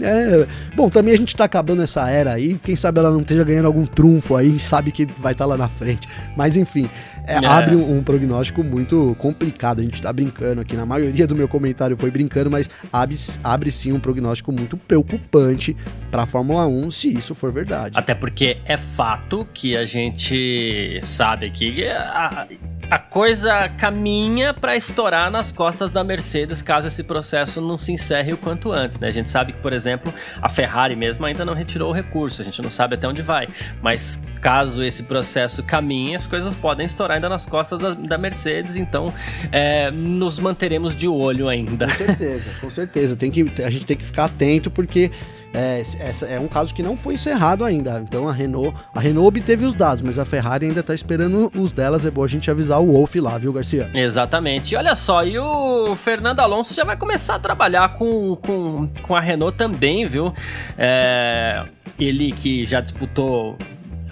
é, 0.00 0.46
bom, 0.74 0.88
também 0.88 1.14
a 1.14 1.16
gente 1.16 1.36
tá 1.36 1.44
acabando 1.44 1.82
essa 1.82 2.08
era 2.08 2.32
aí, 2.32 2.58
quem 2.62 2.76
sabe 2.76 2.98
ela 2.98 3.10
não 3.10 3.20
esteja 3.20 3.44
ganhando 3.44 3.66
algum 3.66 3.84
trunfo 3.84 4.36
aí, 4.36 4.58
sabe 4.58 4.90
que 4.90 5.06
vai 5.18 5.32
estar 5.32 5.44
tá 5.44 5.48
lá 5.48 5.56
na 5.56 5.68
frente. 5.68 6.08
Mas 6.36 6.56
enfim, 6.56 6.88
é, 7.26 7.44
é. 7.44 7.46
abre 7.46 7.76
um, 7.76 7.98
um, 7.98 8.02
prognóstico 8.02 8.62
muito 8.62 9.16
complicado. 9.18 9.80
A 9.80 9.84
gente 9.84 10.00
tá 10.00 10.12
brincando 10.12 10.60
aqui, 10.60 10.76
na 10.76 10.86
maioria 10.86 11.26
do 11.26 11.34
meu 11.34 11.48
comentário 11.48 11.96
foi 11.96 12.10
brincando, 12.10 12.50
mas 12.50 12.68
abre, 12.92 13.16
abre 13.42 13.70
sim 13.70 13.92
um 13.92 14.00
prognóstico 14.00 14.52
muito 14.52 14.76
preocupante 14.76 15.76
para 16.10 16.22
a 16.22 16.26
Fórmula 16.26 16.66
1 16.66 16.90
se 16.90 17.16
isso 17.16 17.34
for 17.34 17.52
verdade. 17.52 17.98
Até 17.98 18.14
porque 18.14 18.56
é 18.64 18.76
fato 18.76 19.46
que 19.52 19.76
a 19.76 19.86
gente 19.86 21.00
sabe 21.02 21.46
aqui 21.46 21.86
a, 21.86 22.46
a 22.90 22.98
coisa 22.98 23.68
caminha 23.70 24.52
para 24.52 24.76
estourar 24.76 25.30
nas 25.30 25.50
costas 25.50 25.90
da 25.90 26.04
Mercedes 26.04 26.60
caso 26.60 26.88
esse 26.88 27.02
processo 27.02 27.60
não 27.60 27.78
se 27.78 27.92
encerre 27.92 28.32
o 28.32 28.36
quanto 28.36 28.72
antes, 28.72 29.00
né? 29.00 29.08
A 29.08 29.12
gente 29.12 29.30
sabe 29.30 29.52
que, 29.52 29.60
por 29.60 29.72
exemplo, 29.72 30.12
a 30.40 30.48
Ferrari 30.48 30.94
mesmo 30.96 31.24
ainda 31.24 31.44
não 31.44 31.54
retirou 31.54 31.90
o 31.90 31.92
recurso, 31.92 32.42
a 32.42 32.44
gente 32.44 32.60
não 32.60 32.70
sabe 32.70 32.96
até 32.96 33.08
onde 33.08 33.22
vai, 33.22 33.48
mas 33.80 34.22
caso 34.40 34.82
esse 34.82 35.04
processo 35.04 35.62
caminhe, 35.62 36.16
as 36.16 36.26
coisas 36.26 36.54
podem 36.54 36.84
estourar 36.84 37.11
ainda 37.14 37.28
nas 37.28 37.46
costas 37.46 37.78
da, 37.78 37.94
da 37.94 38.18
Mercedes, 38.18 38.76
então 38.76 39.06
é, 39.50 39.90
nos 39.90 40.38
manteremos 40.38 40.94
de 40.94 41.08
olho 41.08 41.48
ainda. 41.48 41.86
Com 41.86 41.92
certeza, 41.92 42.50
com 42.60 42.70
certeza. 42.70 43.16
Tem 43.16 43.30
que, 43.30 43.50
a 43.62 43.70
gente 43.70 43.86
tem 43.86 43.96
que 43.96 44.04
ficar 44.04 44.24
atento 44.24 44.70
porque 44.70 45.10
é, 45.54 45.80
essa 45.80 46.26
é 46.26 46.40
um 46.40 46.48
caso 46.48 46.74
que 46.74 46.82
não 46.82 46.96
foi 46.96 47.14
encerrado 47.14 47.64
ainda. 47.64 48.00
Então 48.00 48.28
a 48.28 48.32
Renault, 48.32 48.74
a 48.94 49.00
Renault 49.00 49.28
obteve 49.28 49.64
os 49.64 49.74
dados, 49.74 50.02
mas 50.02 50.18
a 50.18 50.24
Ferrari 50.24 50.66
ainda 50.66 50.80
está 50.80 50.94
esperando 50.94 51.52
os 51.54 51.70
delas. 51.72 52.06
É 52.06 52.10
bom 52.10 52.24
a 52.24 52.28
gente 52.28 52.50
avisar 52.50 52.80
o 52.80 52.92
Wolf 52.92 53.14
lá, 53.16 53.36
viu, 53.36 53.52
Garcia? 53.52 53.90
Exatamente. 53.92 54.72
E 54.72 54.76
olha 54.76 54.96
só, 54.96 55.24
e 55.24 55.38
o 55.38 55.94
Fernando 55.96 56.40
Alonso 56.40 56.74
já 56.74 56.84
vai 56.84 56.96
começar 56.96 57.34
a 57.34 57.38
trabalhar 57.38 57.90
com, 57.90 58.36
com, 58.36 58.88
com 59.02 59.14
a 59.14 59.20
Renault 59.20 59.56
também, 59.56 60.06
viu? 60.06 60.32
É, 60.78 61.62
ele 61.98 62.32
que 62.32 62.64
já 62.64 62.80
disputou 62.80 63.56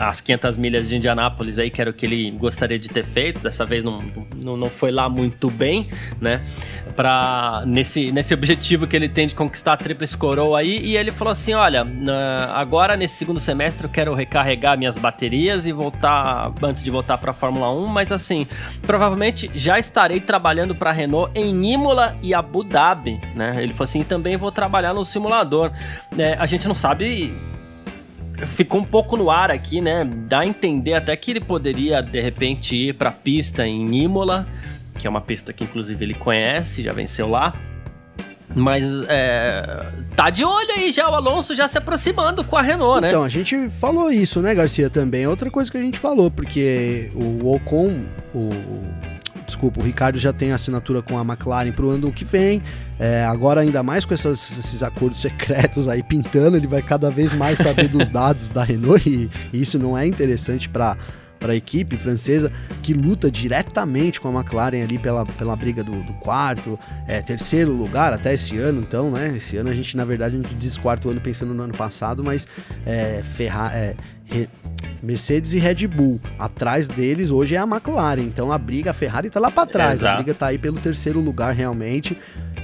as 0.00 0.18
500 0.22 0.56
milhas 0.56 0.88
de 0.88 0.96
Indianápolis 0.96 1.58
aí, 1.58 1.70
que 1.70 1.78
era 1.78 1.90
o 1.90 1.92
que 1.92 2.06
ele 2.06 2.30
gostaria 2.30 2.78
de 2.78 2.88
ter 2.88 3.04
feito. 3.04 3.40
Dessa 3.40 3.66
vez 3.66 3.84
não, 3.84 3.98
não, 4.42 4.56
não 4.56 4.70
foi 4.70 4.90
lá 4.90 5.10
muito 5.10 5.50
bem, 5.50 5.90
né? 6.18 6.42
Pra, 6.96 7.62
nesse, 7.66 8.10
nesse 8.10 8.32
objetivo 8.32 8.86
que 8.86 8.96
ele 8.96 9.08
tem 9.08 9.26
de 9.26 9.34
conquistar 9.34 9.74
a 9.74 9.76
tríplice 9.76 10.16
coroa 10.16 10.60
aí. 10.60 10.80
E 10.82 10.96
ele 10.96 11.10
falou 11.10 11.32
assim: 11.32 11.52
olha, 11.52 11.86
agora 12.54 12.96
nesse 12.96 13.16
segundo 13.16 13.38
semestre 13.38 13.86
eu 13.86 13.90
quero 13.90 14.14
recarregar 14.14 14.78
minhas 14.78 14.96
baterias 14.96 15.66
e 15.66 15.72
voltar 15.72 16.50
antes 16.62 16.82
de 16.82 16.90
voltar 16.90 17.18
para 17.18 17.32
a 17.32 17.34
Fórmula 17.34 17.70
1. 17.70 17.86
Mas 17.86 18.10
assim, 18.10 18.46
provavelmente 18.82 19.50
já 19.54 19.78
estarei 19.78 20.18
trabalhando 20.18 20.74
para 20.74 20.90
a 20.90 20.92
Renault 20.94 21.30
em 21.38 21.72
Imola 21.72 22.16
e 22.22 22.32
Abu 22.32 22.64
Dhabi, 22.64 23.20
né? 23.34 23.62
Ele 23.62 23.74
falou 23.74 23.84
assim: 23.84 24.02
também 24.02 24.38
vou 24.38 24.50
trabalhar 24.50 24.94
no 24.94 25.04
simulador. 25.04 25.70
É, 26.16 26.36
a 26.38 26.46
gente 26.46 26.66
não 26.66 26.74
sabe 26.74 27.34
ficou 28.46 28.80
um 28.80 28.84
pouco 28.84 29.16
no 29.16 29.30
ar 29.30 29.50
aqui, 29.50 29.80
né? 29.80 30.04
Dá 30.04 30.40
a 30.40 30.46
entender 30.46 30.94
até 30.94 31.16
que 31.16 31.30
ele 31.30 31.40
poderia 31.40 32.02
de 32.02 32.20
repente 32.20 32.76
ir 32.76 32.94
para 32.94 33.10
a 33.10 33.12
pista 33.12 33.66
em 33.66 34.02
Imola, 34.02 34.46
que 34.98 35.06
é 35.06 35.10
uma 35.10 35.20
pista 35.20 35.52
que 35.52 35.64
inclusive 35.64 36.04
ele 36.04 36.14
conhece, 36.14 36.82
já 36.82 36.92
venceu 36.92 37.28
lá. 37.28 37.52
Mas 38.54 38.84
é, 39.08 39.86
tá 40.16 40.28
de 40.28 40.44
olho 40.44 40.72
aí 40.72 40.90
já 40.90 41.08
o 41.08 41.14
Alonso 41.14 41.54
já 41.54 41.68
se 41.68 41.78
aproximando 41.78 42.42
com 42.42 42.56
a 42.56 42.62
Renault, 42.62 43.00
né? 43.00 43.08
Então, 43.08 43.22
a 43.22 43.28
gente 43.28 43.68
falou 43.80 44.10
isso, 44.10 44.40
né, 44.40 44.54
Garcia, 44.54 44.90
também. 44.90 45.26
Outra 45.26 45.50
coisa 45.50 45.70
que 45.70 45.76
a 45.76 45.80
gente 45.80 45.98
falou, 45.98 46.30
porque 46.30 47.12
o 47.14 47.54
Ocon, 47.54 48.02
o, 48.34 48.50
desculpa, 49.46 49.80
o 49.80 49.84
Ricardo 49.84 50.18
já 50.18 50.32
tem 50.32 50.52
assinatura 50.52 51.00
com 51.00 51.16
a 51.16 51.22
McLaren 51.22 51.70
para 51.70 51.84
o 51.84 51.90
ano 51.90 52.10
que 52.10 52.24
vem. 52.24 52.60
É, 53.00 53.24
agora, 53.24 53.62
ainda 53.62 53.82
mais 53.82 54.04
com 54.04 54.12
essas, 54.12 54.58
esses 54.58 54.82
acordos 54.82 55.22
secretos 55.22 55.88
aí 55.88 56.02
pintando, 56.02 56.58
ele 56.58 56.66
vai 56.66 56.82
cada 56.82 57.10
vez 57.10 57.32
mais 57.32 57.58
saber 57.58 57.88
dos 57.88 58.08
dados 58.12 58.50
da 58.50 58.62
Renault 58.62 59.08
e, 59.08 59.30
e 59.52 59.62
isso 59.62 59.78
não 59.78 59.96
é 59.96 60.06
interessante 60.06 60.68
para 60.68 60.96
para 61.40 61.54
a 61.54 61.56
equipe 61.56 61.96
francesa 61.96 62.52
que 62.82 62.92
luta 62.92 63.30
diretamente 63.30 64.20
com 64.20 64.28
a 64.28 64.40
McLaren 64.40 64.82
ali 64.82 64.98
pela, 64.98 65.24
pela 65.24 65.56
briga 65.56 65.82
do, 65.82 66.02
do 66.02 66.12
quarto, 66.14 66.78
é, 67.08 67.22
terceiro 67.22 67.72
lugar 67.72 68.12
até 68.12 68.34
esse 68.34 68.58
ano, 68.58 68.82
então, 68.82 69.10
né? 69.10 69.34
Esse 69.34 69.56
ano 69.56 69.70
a 69.70 69.72
gente, 69.72 69.96
na 69.96 70.04
verdade, 70.04 70.36
a 70.36 70.38
gente 70.38 70.54
diz 70.54 70.76
quarto 70.76 71.08
ano 71.08 71.18
pensando 71.18 71.54
no 71.54 71.62
ano 71.62 71.72
passado, 71.72 72.22
mas 72.22 72.46
é, 72.84 73.22
Ferrari, 73.22 73.74
é, 73.74 73.96
Mercedes 75.02 75.54
e 75.54 75.58
Red 75.58 75.86
Bull. 75.86 76.20
Atrás 76.38 76.86
deles 76.86 77.30
hoje 77.30 77.54
é 77.54 77.58
a 77.58 77.64
McLaren. 77.64 78.22
Então 78.22 78.52
a 78.52 78.58
briga, 78.58 78.90
a 78.90 78.94
Ferrari 78.94 79.30
tá 79.30 79.40
lá 79.40 79.50
para 79.50 79.66
trás. 79.66 80.00
Exato. 80.00 80.12
A 80.12 80.16
briga 80.22 80.34
tá 80.34 80.46
aí 80.46 80.58
pelo 80.58 80.78
terceiro 80.78 81.20
lugar 81.20 81.54
realmente. 81.54 82.16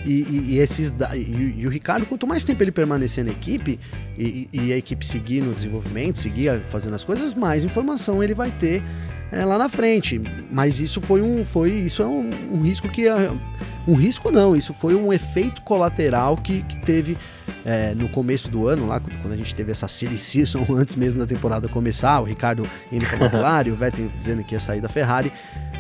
E, 0.07 0.23
e, 0.23 0.55
e 0.55 0.59
esses 0.59 0.95
e, 1.15 1.61
e, 1.61 1.67
o 1.67 1.71
Ricardo, 1.71 2.07
quanto 2.07 2.27
mais 2.27 2.45
tempo 2.45 2.63
ele 2.63 2.71
permanecer 2.71 3.25
na 3.25 3.33
equipe 3.33 3.79
e, 4.17 4.73
a 4.73 4.77
equipe 4.77 5.05
seguir 5.05 5.41
no 5.41 5.53
desenvolvimento, 5.53 6.19
seguir 6.21 6.61
fazendo 6.71 6.95
as 6.95 7.03
coisas, 7.03 7.35
mais 7.35 7.65
informação 7.65 8.23
ele 8.23 8.33
vai 8.33 8.51
ter 8.53 8.83
é, 9.33 9.45
lá 9.45 9.59
na 9.59 9.69
frente. 9.69 10.21
Mas 10.53 10.81
isso 10.81 11.01
foi 11.01 11.21
um, 11.21 11.45
foi 11.45 11.71
isso 11.73 12.03
é 12.03 12.07
um, 12.07 12.31
um 12.53 12.63
risco 12.63 12.89
que 12.89 13.07
um 13.87 13.95
risco 13.95 14.31
não, 14.31 14.57
isso 14.57 14.73
foi 14.73 14.95
um 14.95 15.13
efeito 15.13 15.61
colateral 15.63 16.37
que, 16.37 16.63
que 16.63 16.77
teve 16.79 17.19
é, 17.65 17.95
no 17.95 18.09
começo 18.09 18.49
do 18.49 18.69
ano, 18.69 18.87
lá 18.87 19.01
quando 19.01 19.33
a 19.33 19.37
gente 19.37 19.53
teve 19.55 19.73
essa 19.73 19.89
silly 19.89 20.19
season, 20.19 20.65
antes 20.71 20.95
mesmo 20.95 21.19
da 21.19 21.27
temporada 21.27 21.69
começar, 21.69 22.21
o 22.21 22.25
Ricardo 22.25 22.69
indo 22.93 23.05
para 23.07 23.19
a 23.27 23.27
McLaren, 23.27 23.71
o 23.71 23.75
Vettel 23.75 24.09
dizendo 24.19 24.45
que 24.45 24.55
ia 24.55 24.61
sair 24.61 24.81
da 24.81 24.89
Ferrari. 24.89 25.33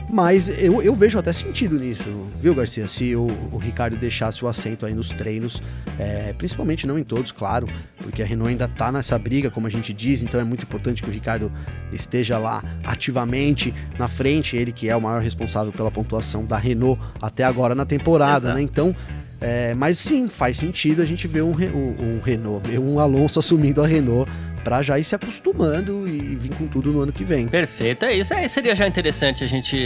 Mas 0.09 0.49
eu, 0.62 0.81
eu 0.81 0.95
vejo 0.95 1.19
até 1.19 1.33
sentido 1.33 1.79
nisso, 1.79 2.05
viu, 2.40 2.55
Garcia? 2.55 2.87
Se 2.87 3.16
o, 3.16 3.27
o 3.51 3.59
Ricardo 3.59 3.97
deixasse 3.97 4.45
o 4.45 4.49
assento 4.49 4.87
aí 4.87 4.95
nos 4.95 5.09
treinos, 5.09 5.61
é, 5.99 6.33
principalmente 6.38 6.87
não 6.87 6.99
em 6.99 7.03
todos, 7.03 7.33
claro, 7.33 7.69
porque 7.99 8.23
a 8.23 8.27
Renault 8.27 8.51
ainda 8.51 8.69
tá 8.69 8.92
nessa 8.92 9.19
briga, 9.19 9.51
como 9.51 9.66
a 9.66 9.71
gente 9.71 9.92
diz, 9.92 10.23
então 10.23 10.40
é 10.40 10.45
muito 10.45 10.62
importante 10.62 11.03
que 11.03 11.09
o 11.09 11.12
Ricardo 11.12 11.51
esteja 11.92 12.38
lá 12.38 12.62
ativamente 12.85 13.75
na 13.99 14.07
frente, 14.07 14.57
ele 14.57 14.71
que 14.71 14.88
é 14.88 14.97
o 14.97 15.01
maior 15.01 15.21
responsável 15.21 15.73
pela 15.73 15.90
pontuação 15.90 16.45
da 16.45 16.57
Renault 16.57 17.01
até 17.21 17.42
agora 17.42 17.75
na 17.75 17.85
temporada, 17.85 18.55
né? 18.55 18.61
Exato. 18.62 18.83
né? 18.87 18.92
Então 18.92 18.97
é, 19.40 19.75
mas 19.75 19.99
sim, 19.99 20.29
faz 20.29 20.57
sentido 20.57 21.03
a 21.03 21.05
gente 21.05 21.29
ver 21.29 21.42
um, 21.42 21.51
um, 21.51 22.16
um 22.16 22.21
Renault, 22.25 22.66
ver 22.66 22.79
um 22.79 22.99
Alonso 22.99 23.38
assumindo 23.38 23.83
a 23.83 23.87
Renault 23.87 24.31
para 24.66 24.83
já 24.83 24.98
ir 24.98 25.05
se 25.05 25.14
acostumando 25.14 26.09
e 26.09 26.35
vir 26.35 26.52
com 26.52 26.66
tudo 26.66 26.90
no 26.90 27.00
ano 27.00 27.12
que 27.12 27.22
vem. 27.22 27.46
Perfeito, 27.46 28.05
é 28.05 28.16
isso. 28.16 28.35
Seria 28.48 28.74
já 28.74 28.85
interessante 28.85 29.44
a 29.44 29.46
gente 29.46 29.79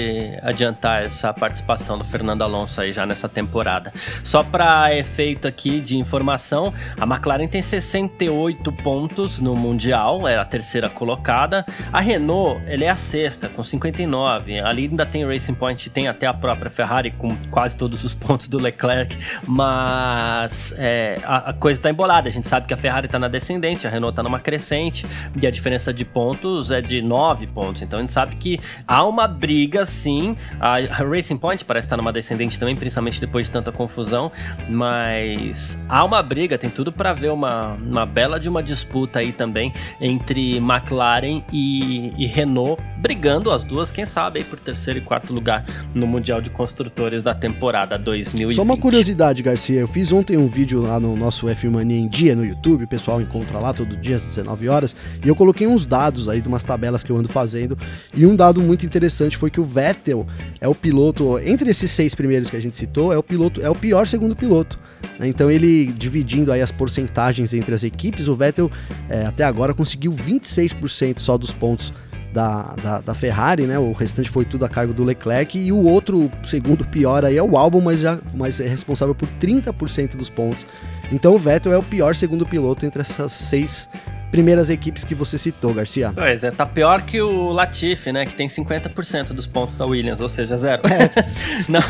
adiantar 0.42 1.04
essa 1.04 1.34
participação 1.34 1.98
do 1.98 2.04
Fernando 2.06 2.40
Alonso 2.40 2.80
aí 2.80 2.90
já 2.90 3.04
nessa 3.04 3.28
temporada. 3.28 3.92
Só 4.24 4.42
para 4.42 4.96
efeito 4.96 5.46
aqui 5.46 5.82
de 5.82 5.98
informação, 5.98 6.72
a 6.98 7.04
McLaren 7.04 7.46
tem 7.46 7.60
68 7.60 8.72
pontos 8.72 9.38
no 9.38 9.54
Mundial, 9.54 10.26
é 10.26 10.38
a 10.38 10.46
terceira 10.46 10.88
colocada. 10.88 11.66
A 11.92 12.00
Renault, 12.00 12.62
ele 12.66 12.86
é 12.86 12.88
a 12.88 12.96
sexta, 12.96 13.50
com 13.50 13.62
59. 13.62 14.60
Ali 14.60 14.84
ainda 14.84 15.04
tem 15.04 15.26
Racing 15.26 15.52
Point, 15.52 15.90
tem 15.90 16.08
até 16.08 16.26
a 16.26 16.32
própria 16.32 16.70
Ferrari 16.70 17.10
com 17.10 17.28
quase 17.50 17.76
todos 17.76 18.02
os 18.02 18.14
pontos 18.14 18.48
do 18.48 18.58
Leclerc, 18.58 19.14
mas 19.46 20.74
é, 20.78 21.18
a, 21.22 21.50
a, 21.50 21.52
coisa 21.52 21.78
está 21.78 21.90
embolada. 21.90 22.30
A 22.30 22.32
gente 22.32 22.48
sabe 22.48 22.66
que 22.66 22.72
a 22.72 22.78
Ferrari 22.78 23.04
está 23.04 23.18
na 23.18 23.28
descendente, 23.28 23.86
a 23.86 23.90
Renault 23.90 24.12
está 24.12 24.22
numa 24.22 24.40
crescente 24.40 24.69
recente 24.70 25.06
e 25.40 25.46
a 25.46 25.50
diferença 25.50 25.92
de 25.92 26.04
pontos 26.04 26.70
é 26.70 26.80
de 26.80 27.02
9 27.02 27.48
pontos. 27.48 27.82
Então 27.82 27.98
a 27.98 28.02
gente 28.02 28.12
sabe 28.12 28.36
que 28.36 28.60
há 28.86 29.04
uma 29.04 29.26
briga 29.26 29.84
sim. 29.84 30.36
A 30.60 30.78
Racing 31.04 31.36
Point 31.36 31.64
parece 31.64 31.86
estar 31.86 31.96
numa 31.96 32.12
descendente 32.12 32.58
também, 32.58 32.76
principalmente 32.76 33.20
depois 33.20 33.46
de 33.46 33.52
tanta 33.52 33.72
confusão, 33.72 34.30
mas 34.68 35.78
há 35.88 36.04
uma 36.04 36.22
briga, 36.22 36.56
tem 36.56 36.70
tudo 36.70 36.92
para 36.92 37.12
ver 37.12 37.32
uma, 37.32 37.74
uma 37.74 38.06
bela 38.06 38.38
de 38.38 38.48
uma 38.48 38.62
disputa 38.62 39.18
aí 39.18 39.32
também 39.32 39.72
entre 40.00 40.58
McLaren 40.58 41.42
e, 41.52 42.14
e 42.16 42.26
Renault, 42.26 42.80
brigando 43.00 43.50
as 43.50 43.64
duas, 43.64 43.90
quem 43.90 44.04
sabe 44.04 44.38
aí 44.38 44.44
por 44.44 44.60
terceiro 44.60 45.00
e 45.00 45.02
quarto 45.02 45.32
lugar 45.32 45.64
no 45.94 46.06
Mundial 46.06 46.40
de 46.40 46.50
Construtores 46.50 47.22
da 47.22 47.34
temporada 47.34 47.98
2020. 47.98 48.56
Só 48.56 48.62
uma 48.62 48.76
curiosidade, 48.76 49.42
Garcia, 49.42 49.80
eu 49.80 49.88
fiz 49.88 50.12
ontem 50.12 50.36
um 50.36 50.48
vídeo 50.48 50.82
lá 50.82 51.00
no 51.00 51.16
nosso 51.16 51.48
F 51.48 51.68
Mania 51.68 51.98
em 51.98 52.08
Dia 52.08 52.36
no 52.36 52.44
YouTube, 52.44 52.84
o 52.84 52.88
pessoal 52.88 53.20
encontra 53.20 53.58
lá 53.58 53.72
todo 53.72 53.96
dia 53.96 54.16
às 54.16 54.24
19 54.24 54.60
9 54.60 54.68
horas, 54.68 54.96
e 55.24 55.28
eu 55.28 55.34
coloquei 55.34 55.66
uns 55.66 55.86
dados 55.86 56.28
aí 56.28 56.40
de 56.40 56.48
umas 56.48 56.62
tabelas 56.62 57.02
que 57.02 57.10
eu 57.10 57.16
ando 57.16 57.28
fazendo, 57.28 57.78
e 58.14 58.26
um 58.26 58.36
dado 58.36 58.60
muito 58.60 58.84
interessante 58.84 59.36
foi 59.36 59.50
que 59.50 59.60
o 59.60 59.64
Vettel 59.64 60.26
é 60.60 60.68
o 60.68 60.74
piloto, 60.74 61.38
entre 61.38 61.70
esses 61.70 61.90
seis 61.90 62.14
primeiros 62.14 62.50
que 62.50 62.56
a 62.56 62.60
gente 62.60 62.76
citou, 62.76 63.12
é 63.12 63.18
o 63.18 63.22
piloto, 63.22 63.60
é 63.62 63.70
o 63.70 63.74
pior 63.74 64.06
segundo 64.06 64.36
piloto. 64.36 64.78
Né? 65.18 65.28
Então 65.28 65.50
ele, 65.50 65.86
dividindo 65.86 66.52
aí 66.52 66.60
as 66.60 66.70
porcentagens 66.70 67.54
entre 67.54 67.74
as 67.74 67.82
equipes, 67.82 68.28
o 68.28 68.36
Vettel 68.36 68.70
é, 69.08 69.26
até 69.26 69.44
agora 69.44 69.72
conseguiu 69.72 70.12
26% 70.12 71.18
só 71.18 71.38
dos 71.38 71.52
pontos 71.52 71.92
da, 72.32 72.74
da, 72.82 73.00
da, 73.00 73.14
Ferrari, 73.14 73.66
né? 73.66 73.78
O 73.78 73.92
restante 73.92 74.30
foi 74.30 74.44
tudo 74.44 74.64
a 74.64 74.68
cargo 74.68 74.92
do 74.92 75.04
Leclerc. 75.04 75.58
E 75.58 75.72
o 75.72 75.82
outro, 75.82 76.30
segundo 76.44 76.84
pior 76.84 77.24
aí, 77.24 77.36
é 77.36 77.42
o 77.42 77.56
Albon, 77.56 77.80
mas, 77.80 78.00
já, 78.00 78.18
mas 78.34 78.60
é 78.60 78.66
responsável 78.66 79.14
por 79.14 79.28
30% 79.40 80.16
dos 80.16 80.28
pontos. 80.28 80.66
Então 81.12 81.34
o 81.34 81.38
Vettel 81.38 81.72
é 81.72 81.78
o 81.78 81.82
pior 81.82 82.14
segundo 82.14 82.46
piloto 82.46 82.86
entre 82.86 83.00
essas 83.00 83.32
seis 83.32 83.88
primeiras 84.30 84.70
equipes 84.70 85.04
que 85.04 85.14
você 85.14 85.36
citou, 85.36 85.74
Garcia. 85.74 86.12
Pois 86.14 86.44
é, 86.44 86.50
tá 86.50 86.64
pior 86.64 87.02
que 87.02 87.20
o 87.20 87.50
Latifi, 87.50 88.12
né? 88.12 88.24
Que 88.24 88.34
tem 88.34 88.46
50% 88.46 89.28
dos 89.28 89.46
pontos 89.46 89.76
da 89.76 89.84
Williams, 89.84 90.20
ou 90.20 90.28
seja, 90.28 90.56
zero. 90.56 90.82
É, 90.86 91.24
não. 91.68 91.80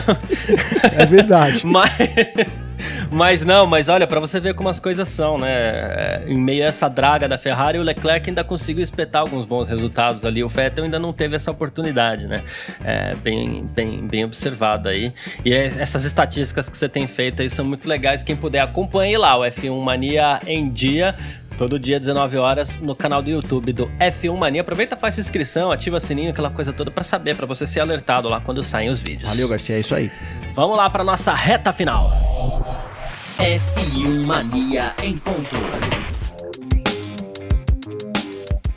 é 0.97 1.07
verdade. 1.07 1.65
Mas. 1.67 1.91
Mas 3.13 3.45
não, 3.45 3.67
mas 3.67 3.89
olha, 3.89 4.07
para 4.07 4.21
você 4.21 4.39
ver 4.39 4.55
como 4.55 4.69
as 4.69 4.79
coisas 4.79 5.09
são, 5.09 5.37
né? 5.37 5.51
É, 5.51 6.25
em 6.27 6.39
meio 6.39 6.65
a 6.65 6.69
essa 6.69 6.89
draga 6.89 7.29
da 7.29 7.37
Ferrari, 7.37 7.79
o 7.79 7.83
Leclerc 7.83 8.31
ainda 8.31 8.45
conseguiu 8.45 8.83
espetar 8.83 9.23
alguns 9.23 9.45
bons 9.45 9.69
resultados 9.69 10.25
ali. 10.25 10.43
O 10.45 10.49
Vettel 10.49 10.85
ainda 10.85 10.99
não 10.99 11.13
teve 11.13 11.37
essa 11.37 11.51
oportunidade, 11.51 12.27
né? 12.27 12.43
É, 12.85 13.15
bem, 13.17 13.67
bem, 13.75 14.07
bem 14.07 14.25
observado 14.25 14.89
aí. 14.89 15.13
E 15.45 15.53
é, 15.53 15.67
essas 15.67 16.05
estatísticas 16.05 16.69
que 16.69 16.77
você 16.77 16.89
tem 16.89 17.07
feito 17.07 17.43
aí 17.43 17.51
são 17.51 17.65
muito 17.65 17.89
legais. 17.89 18.23
Quem 18.23 18.37
puder 18.37 18.61
acompanhe 18.61 19.17
lá 19.17 19.37
o 19.37 19.43
F1 19.43 19.83
Mania 19.83 20.41
em 20.47 20.71
dia 20.71 21.15
Todo 21.61 21.79
dia, 21.79 22.01
19 22.01 22.39
horas, 22.39 22.79
no 22.79 22.95
canal 22.95 23.21
do 23.21 23.29
YouTube 23.29 23.75
do 23.75 23.87
F1 24.01 24.35
Mania. 24.35 24.63
Aproveita, 24.63 24.97
faz 24.97 25.13
sua 25.13 25.21
inscrição, 25.21 25.71
ativa 25.71 25.99
o 25.99 26.01
sininho, 26.01 26.31
aquela 26.31 26.51
coisa 26.51 26.73
toda 26.73 26.91
para 26.91 27.05
saber, 27.05 27.37
para 27.37 27.45
você 27.45 27.67
ser 27.67 27.81
alertado 27.81 28.31
lá 28.31 28.41
quando 28.41 28.63
saem 28.63 28.89
os 28.89 29.03
vídeos. 29.03 29.29
Valeu, 29.29 29.47
Garcia, 29.47 29.77
é 29.77 29.81
isso 29.81 29.95
aí. 29.95 30.11
Vamos 30.55 30.79
lá 30.79 30.89
para 30.89 31.05
nossa 31.05 31.35
reta 31.35 31.71
final. 31.71 32.11
F1 33.37 34.25
Mania 34.25 34.95
em 35.03 35.19
ponto. 35.19 36.10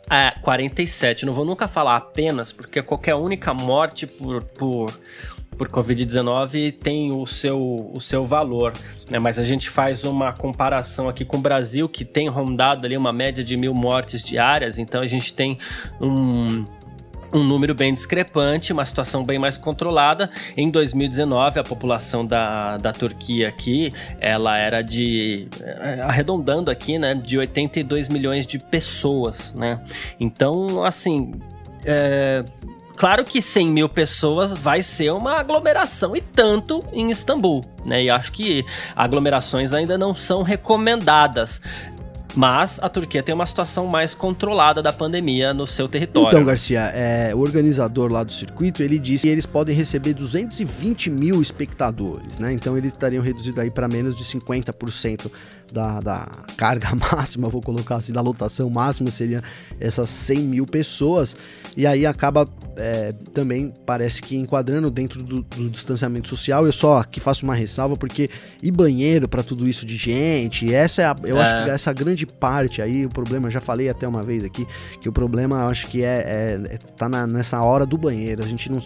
é, 0.10 0.32
47. 0.42 1.26
Não 1.26 1.34
vou 1.34 1.46
nunca 1.46 1.68
falar 1.68 1.96
apenas, 1.96 2.54
porque 2.54 2.84
qualquer 2.84 3.15
única 3.15 3.52
morte 3.54 4.06
por, 4.06 4.44
por, 4.44 4.92
por 5.58 5.70
Covid-19 5.70 6.78
tem 6.78 7.12
o 7.12 7.26
seu, 7.26 7.92
o 7.94 8.00
seu 8.00 8.24
valor. 8.26 8.74
Né? 9.10 9.18
Mas 9.20 9.39
a 9.39 9.44
gente 9.44 9.70
faz 9.70 10.04
uma 10.04 10.34
comparação 10.34 11.08
aqui 11.10 11.26
com 11.26 11.38
o 11.38 11.42
Brasil, 11.42 11.89
que 11.89 12.06
tem 12.06 12.28
rondado 12.28 12.86
ali 12.86 12.96
uma 12.98 13.12
média 13.12 13.44
de 13.44 13.58
mil 13.58 13.74
mortes 13.74 14.24
diárias, 14.24 14.78
então 14.78 15.02
a 15.02 15.08
gente 15.08 15.34
tem 15.34 15.58
um 16.02 16.65
um 17.34 17.44
número 17.44 17.74
bem 17.76 17.94
discrepante, 17.94 18.74
uma 18.74 18.86
situação 18.86 19.24
bem 19.24 19.38
mais 19.38 19.58
controlada. 19.58 20.30
Em 20.56 20.70
2019, 20.70 21.60
a 21.60 21.63
população 21.63 22.26
da, 22.26 22.78
da 22.78 22.92
Turquia 22.92 23.48
aqui, 23.48 23.92
ela 24.20 24.58
era 24.58 24.82
de, 24.82 25.48
eh, 25.62 26.00
arredondando 26.04 26.72
aqui, 26.72 26.98
né, 26.98 27.13
de 27.13 27.38
82 27.38 28.10
milhões 28.10 28.46
de 28.48 28.60
pessoas, 28.60 29.54
né? 29.54 29.80
Então, 30.20 30.84
assim, 30.84 31.34
é, 31.86 32.44
claro 32.96 33.24
que 33.24 33.42
100 33.42 33.70
mil 33.70 33.89
pessoas 33.89 34.54
vai 34.54 34.82
ser 34.82 35.12
uma 35.12 35.39
aglomeração 35.39 36.15
e 36.15 36.22
tanto 36.22 36.84
em 36.92 37.12
Istambul, 37.12 37.62
né? 37.86 38.04
E 38.04 38.10
acho 38.10 38.32
que 38.32 38.65
aglomerações 38.96 39.74
ainda 39.74 39.98
não 39.98 40.15
são 40.15 40.42
recomendadas. 40.42 41.62
Mas 42.36 42.80
a 42.82 42.89
Turquia 42.89 43.24
tem 43.24 43.34
uma 43.34 43.46
situação 43.46 43.88
mais 43.88 44.13
controlada 44.13 44.82
da 44.82 44.94
pandemia 44.94 45.54
no 45.54 45.65
seu 45.65 45.88
território. 45.88 46.30
Então, 46.30 46.46
Garcia, 46.46 46.92
é, 46.94 47.34
o 47.34 47.39
organizador 47.39 48.12
lá 48.12 48.24
do 48.24 48.32
circuito, 48.32 48.84
ele 48.84 49.00
disse 49.00 49.28
que 49.28 49.32
eles 49.32 49.46
podem 49.46 49.76
receber 49.76 50.13
220 50.13 51.10
mil 51.10 51.42
espectadores, 51.42 52.38
né? 52.38 52.54
Então 52.54 52.78
eles 52.78 52.94
estariam 52.94 53.24
reduzidos 53.24 53.60
aí 53.60 53.72
para 53.72 53.88
menos 53.88 54.15
de 54.15 54.24
50% 54.24 55.32
da, 55.71 55.99
da 55.99 56.27
carga 56.58 56.89
máxima, 56.95 57.49
vou 57.49 57.62
colocar 57.62 57.97
assim, 57.97 58.12
da 58.12 58.21
lotação 58.21 58.69
máxima, 58.69 59.10
seria 59.10 59.41
essas 59.79 60.10
100 60.10 60.39
mil 60.39 60.65
pessoas, 60.65 61.36
e 61.75 61.86
aí 61.86 62.05
acaba 62.05 62.47
é, 62.75 63.13
também, 63.34 63.73
parece 63.86 64.21
que 64.21 64.36
enquadrando 64.36 64.89
dentro 64.89 65.21
do, 65.21 65.41
do, 65.41 65.69
distanciamento 65.69 66.27
social, 66.27 66.65
eu 66.65 66.71
só 66.71 66.97
aqui 66.97 67.19
faço 67.19 67.43
uma 67.43 67.55
ressalva, 67.55 67.95
porque 67.95 68.29
ir 68.62 68.71
banheiro 68.71 69.27
para 69.27 69.43
tudo 69.43 69.67
isso 69.67 69.86
de 69.86 69.97
gente, 69.97 70.73
essa 70.73 71.01
é 71.01 71.05
a, 71.05 71.15
eu 71.25 71.38
é. 71.38 71.41
acho 71.41 71.63
que 71.63 71.69
essa 71.69 71.93
grande 71.93 72.25
parte 72.25 72.82
aí, 72.82 73.05
o 73.05 73.10
problema, 73.10 73.49
já 73.49 73.62
falei 73.62 73.89
até 73.89 74.08
uma 74.08 74.23
vez 74.23 74.43
aqui, 74.43 74.67
que 75.01 75.10
o 75.10 75.12
problema, 75.12 75.63
eu 75.63 75.67
acho 75.67 75.88
que 75.88 76.03
é, 76.03 76.60
é, 76.67 76.73
é 76.73 76.77
tá 76.77 77.08
na, 77.10 77.27
nessa 77.27 77.62
hora 77.62 77.86
do 77.86 77.97
banheiro, 77.97 78.43
a 78.43 78.47
gente 78.47 78.71
não, 78.71 78.82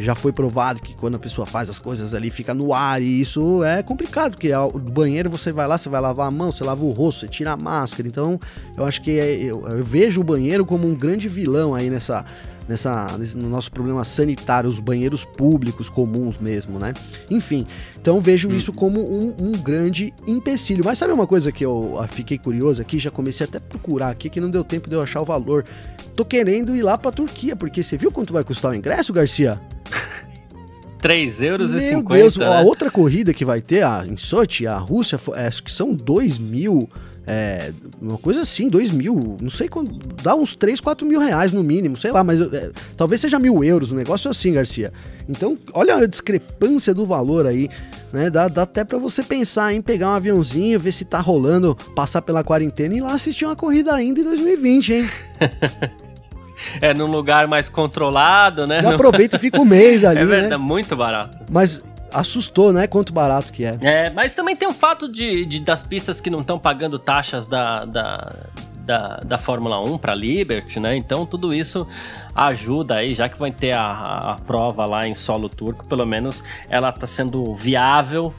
já 0.00 0.14
foi 0.14 0.32
provado 0.32 0.80
que 0.80 0.94
quando 0.94 1.16
a 1.16 1.18
pessoa 1.18 1.46
faz 1.46 1.68
as 1.68 1.78
coisas 1.78 2.14
ali, 2.14 2.30
fica 2.30 2.54
no 2.54 2.72
ar, 2.72 3.02
e 3.02 3.20
isso 3.20 3.62
é 3.64 3.82
complicado, 3.82 4.32
porque 4.32 4.54
o 4.54 4.78
banheiro 4.78 5.28
você 5.28 5.52
vai 5.52 5.66
lá, 5.66 5.76
você 5.76 5.88
vai 5.88 6.00
lá 6.00 6.05
lavar 6.06 6.28
a 6.28 6.30
mão, 6.30 6.50
você 6.50 6.64
lava 6.64 6.84
o 6.84 6.90
rosto, 6.90 7.20
você 7.20 7.28
tira 7.28 7.52
a 7.52 7.56
máscara. 7.56 8.08
Então, 8.08 8.38
eu 8.76 8.84
acho 8.84 9.00
que 9.02 9.18
é, 9.18 9.34
eu, 9.34 9.66
eu, 9.66 9.84
vejo 9.84 10.20
o 10.20 10.24
banheiro 10.24 10.64
como 10.64 10.86
um 10.86 10.94
grande 10.94 11.28
vilão 11.28 11.74
aí 11.74 11.90
nessa, 11.90 12.24
nessa, 12.68 13.16
nesse, 13.18 13.36
no 13.36 13.48
nosso 13.48 13.70
problema 13.70 14.04
sanitário, 14.04 14.68
os 14.68 14.80
banheiros 14.80 15.24
públicos 15.24 15.88
comuns 15.88 16.38
mesmo, 16.38 16.78
né? 16.78 16.94
Enfim, 17.30 17.66
então 18.00 18.20
vejo 18.20 18.50
isso 18.52 18.70
uhum. 18.70 18.76
como 18.76 19.00
um, 19.00 19.34
um, 19.38 19.52
grande 19.52 20.12
empecilho. 20.26 20.84
Mas 20.84 20.98
sabe 20.98 21.12
uma 21.12 21.26
coisa 21.26 21.52
que 21.52 21.64
eu 21.64 21.96
ah, 22.00 22.06
fiquei 22.06 22.38
curioso 22.38 22.80
aqui, 22.80 22.98
já 22.98 23.10
comecei 23.10 23.46
até 23.46 23.58
a 23.58 23.60
procurar 23.60 24.10
aqui, 24.10 24.28
que 24.28 24.40
não 24.40 24.50
deu 24.50 24.64
tempo 24.64 24.88
de 24.88 24.94
eu 24.94 25.02
achar 25.02 25.20
o 25.20 25.24
valor. 25.24 25.64
Tô 26.14 26.24
querendo 26.24 26.74
ir 26.74 26.82
lá 26.82 26.96
pra 26.96 27.10
Turquia, 27.10 27.54
porque 27.54 27.82
você 27.82 27.96
viu 27.96 28.10
quanto 28.10 28.32
vai 28.32 28.42
custar 28.42 28.72
o 28.72 28.74
ingresso, 28.74 29.12
Garcia? 29.12 29.60
3 31.06 31.42
euros 31.42 31.70
Meu 31.70 31.78
e 31.78 31.82
50. 31.82 32.14
Deus, 32.16 32.36
né? 32.36 32.46
a 32.46 32.60
outra 32.62 32.90
corrida 32.90 33.32
que 33.32 33.44
vai 33.44 33.60
ter 33.60 33.84
a, 33.84 34.04
em 34.04 34.16
Sochi, 34.16 34.66
a 34.66 34.76
Rússia, 34.76 35.20
é, 35.36 35.46
acho 35.46 35.62
que 35.62 35.70
são 35.70 35.94
2 35.94 36.36
mil. 36.38 36.90
É, 37.24 37.72
uma 38.00 38.18
coisa 38.18 38.40
assim, 38.42 38.68
2 38.68 38.90
mil, 38.90 39.36
não 39.40 39.50
sei 39.50 39.68
quando, 39.68 39.98
dá 40.22 40.34
uns 40.36 40.54
3, 40.54 40.80
4 40.80 41.04
mil 41.04 41.18
reais 41.20 41.52
no 41.52 41.62
mínimo, 41.62 41.96
sei 41.96 42.12
lá, 42.12 42.22
mas 42.22 42.40
é, 42.40 42.70
talvez 42.96 43.20
seja 43.20 43.36
mil 43.36 43.64
euros, 43.64 43.90
um 43.90 43.96
negócio 43.96 44.30
assim, 44.30 44.52
Garcia. 44.52 44.92
Então, 45.28 45.58
olha 45.72 45.96
a 45.96 46.06
discrepância 46.06 46.94
do 46.94 47.04
valor 47.04 47.46
aí, 47.46 47.68
né? 48.12 48.30
Dá, 48.30 48.46
dá 48.46 48.62
até 48.62 48.84
para 48.84 48.98
você 48.98 49.22
pensar 49.24 49.72
em 49.72 49.80
pegar 49.80 50.10
um 50.10 50.14
aviãozinho, 50.14 50.78
ver 50.78 50.92
se 50.92 51.04
tá 51.04 51.20
rolando, 51.20 51.76
passar 51.96 52.22
pela 52.22 52.44
quarentena 52.44 52.94
e 52.94 52.98
ir 52.98 53.00
lá 53.00 53.14
assistir 53.14 53.44
uma 53.44 53.56
corrida 53.56 53.92
ainda 53.92 54.20
em 54.20 54.24
2020, 54.24 54.92
hein? 54.92 55.08
é 56.80 56.94
num 56.94 57.06
lugar 57.06 57.46
mais 57.46 57.68
controlado, 57.68 58.66
né? 58.66 58.80
Já 58.80 58.94
aproveita 58.94 59.36
e 59.36 59.38
fica 59.38 59.60
um 59.60 59.64
mês 59.64 60.04
ali. 60.04 60.20
É 60.20 60.24
verdade, 60.24 60.50
né? 60.50 60.56
muito 60.56 60.96
barato. 60.96 61.38
Mas 61.50 61.82
assustou, 62.12 62.72
né? 62.72 62.86
Quanto 62.86 63.12
barato 63.12 63.52
que 63.52 63.64
é. 63.64 63.76
É, 63.80 64.10
mas 64.10 64.34
também 64.34 64.56
tem 64.56 64.68
o 64.68 64.72
fato 64.72 65.10
de, 65.10 65.44
de 65.44 65.60
das 65.60 65.82
pistas 65.82 66.20
que 66.20 66.30
não 66.30 66.40
estão 66.40 66.58
pagando 66.58 66.98
taxas 66.98 67.46
da, 67.46 67.84
da, 67.84 68.34
da, 68.86 69.20
da 69.24 69.38
Fórmula 69.38 69.80
1 69.82 69.98
para 69.98 70.14
Liberty, 70.14 70.80
né? 70.80 70.96
Então 70.96 71.26
tudo 71.26 71.52
isso 71.52 71.86
ajuda 72.34 72.96
aí, 72.96 73.12
já 73.12 73.28
que 73.28 73.38
vai 73.38 73.50
ter 73.50 73.72
a, 73.72 73.90
a 73.90 74.36
prova 74.46 74.86
lá 74.86 75.06
em 75.06 75.14
solo 75.14 75.48
turco, 75.48 75.84
pelo 75.86 76.06
menos 76.06 76.42
ela 76.68 76.90
está 76.90 77.06
sendo 77.06 77.54
viável 77.54 78.32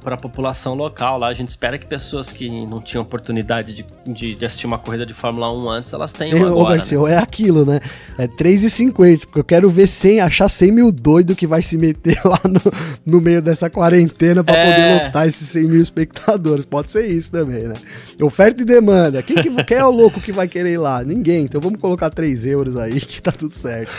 para 0.00 0.14
a 0.14 0.18
população 0.18 0.74
local 0.74 1.18
lá. 1.18 1.28
A 1.28 1.34
gente 1.34 1.48
espera 1.48 1.78
que 1.78 1.86
pessoas 1.86 2.30
que 2.30 2.48
não 2.66 2.78
tinham 2.78 3.02
oportunidade 3.02 3.72
de, 3.72 3.86
de, 4.06 4.34
de 4.34 4.44
assistir 4.44 4.66
uma 4.66 4.78
corrida 4.78 5.06
de 5.06 5.14
Fórmula 5.14 5.52
1 5.52 5.70
antes, 5.70 5.92
elas 5.92 6.12
tenham 6.12 6.38
agora. 6.46 6.54
Ô, 6.54 6.66
Garcia, 6.66 7.00
né? 7.00 7.14
é 7.14 7.16
aquilo, 7.18 7.64
né? 7.64 7.80
É 8.18 8.26
3,50, 8.26 9.20
porque 9.20 9.40
eu 9.40 9.44
quero 9.44 9.68
ver 9.68 9.86
100, 9.86 10.20
achar 10.20 10.48
100 10.48 10.72
mil 10.72 10.92
doido 10.92 11.34
que 11.34 11.46
vai 11.46 11.62
se 11.62 11.78
meter 11.78 12.20
lá 12.24 12.40
no, 12.44 12.60
no 13.04 13.20
meio 13.20 13.40
dessa 13.40 13.70
quarentena 13.70 14.44
para 14.44 14.56
é... 14.56 14.70
poder 14.70 15.04
lotar 15.04 15.26
esses 15.26 15.48
100 15.48 15.64
mil 15.64 15.82
espectadores. 15.82 16.64
Pode 16.64 16.90
ser 16.90 17.06
isso 17.06 17.32
também, 17.32 17.64
né? 17.64 17.74
Oferta 18.20 18.62
e 18.62 18.64
demanda. 18.64 19.22
Quem, 19.22 19.36
que, 19.36 19.64
quem 19.64 19.76
é 19.76 19.84
o 19.84 19.90
louco 19.90 20.20
que 20.20 20.32
vai 20.32 20.48
querer 20.48 20.72
ir 20.72 20.78
lá? 20.78 21.02
Ninguém. 21.02 21.44
Então 21.44 21.60
vamos 21.60 21.80
colocar 21.80 22.10
3 22.10 22.46
euros 22.46 22.76
aí 22.76 23.00
que 23.00 23.22
tá 23.22 23.32
tudo 23.32 23.52
certo. 23.52 23.92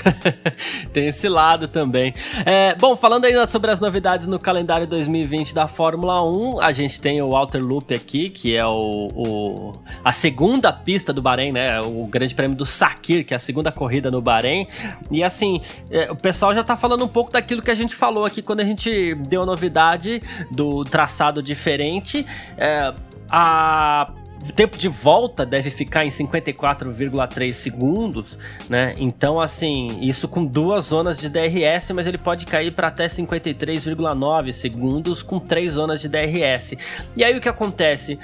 Tem 0.94 1.08
esse 1.08 1.28
lado 1.28 1.68
também. 1.68 2.14
É, 2.46 2.76
bom, 2.76 2.96
falando 2.96 3.26
ainda 3.26 3.48
sobre 3.48 3.72
as 3.72 3.80
novidades 3.80 4.28
no 4.28 4.40
calendário 4.40 4.86
2020 4.88 5.47
da 5.54 5.68
Fórmula 5.68 6.24
1, 6.24 6.60
a 6.60 6.72
gente 6.72 7.00
tem 7.00 7.22
o 7.22 7.30
Walter 7.30 7.60
Loop 7.60 7.94
aqui, 7.94 8.30
que 8.30 8.56
é 8.56 8.66
o, 8.66 9.08
o, 9.16 9.72
a 10.04 10.12
segunda 10.12 10.72
pista 10.72 11.14
do 11.14 11.22
Bahrein, 11.22 11.52
né? 11.52 11.80
O 11.82 12.06
Grande 12.08 12.34
Prêmio 12.34 12.56
do 12.56 12.66
Sakir, 12.66 13.26
que 13.26 13.34
é 13.34 13.38
a 13.38 13.40
segunda 13.40 13.72
corrida 13.72 14.10
no 14.10 14.22
Bahrein. 14.22 14.68
E 15.12 15.24
assim, 15.24 15.62
é, 15.90 16.12
o 16.12 16.16
pessoal 16.16 16.54
já 16.54 16.64
tá 16.64 16.76
falando 16.76 17.04
um 17.04 17.08
pouco 17.08 17.32
daquilo 17.32 17.62
que 17.62 17.72
a 17.72 17.76
gente 17.76 17.96
falou 17.96 18.26
aqui 18.26 18.42
quando 18.42 18.62
a 18.62 18.66
gente 18.66 19.16
deu 19.16 19.44
a 19.44 19.46
novidade 19.46 20.22
do 20.52 20.84
traçado 20.84 21.42
diferente. 21.42 22.26
É, 22.58 22.94
a 23.30 24.14
o 24.44 24.52
tempo 24.52 24.78
de 24.78 24.88
volta 24.88 25.46
deve 25.46 25.70
ficar 25.70 26.06
em 26.06 26.10
54,3 26.10 27.54
segundos, 27.54 28.38
né? 28.70 28.94
Então, 28.98 29.40
assim, 29.40 30.00
isso 30.02 30.28
com 30.28 30.46
duas 30.46 30.86
zonas 30.86 31.18
de 31.18 31.30
DRS, 31.30 31.92
mas 31.92 32.08
ele 32.08 32.18
pode 32.18 32.46
cair 32.46 32.72
para 32.72 32.88
até 32.88 33.08
53,9 33.08 34.52
segundos 34.52 35.24
com 35.24 35.40
três 35.40 35.74
zonas 35.74 36.02
de 36.02 36.10
DRS. 36.10 36.78
E 37.16 37.24
aí 37.24 37.36
o 37.38 37.42
que 37.42 37.50
acontece? 37.50 38.20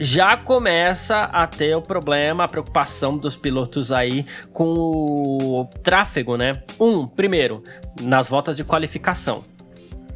já 0.00 0.36
começa 0.36 1.22
a 1.24 1.46
ter 1.46 1.74
o 1.74 1.82
problema, 1.82 2.44
a 2.44 2.48
preocupação 2.48 3.12
dos 3.12 3.36
pilotos 3.36 3.90
aí 3.90 4.24
com 4.52 4.72
o 4.72 5.68
tráfego, 5.82 6.36
né? 6.36 6.52
Um, 6.78 7.06
primeiro, 7.06 7.62
nas 8.00 8.28
voltas 8.28 8.56
de 8.56 8.62
qualificação. 8.62 9.42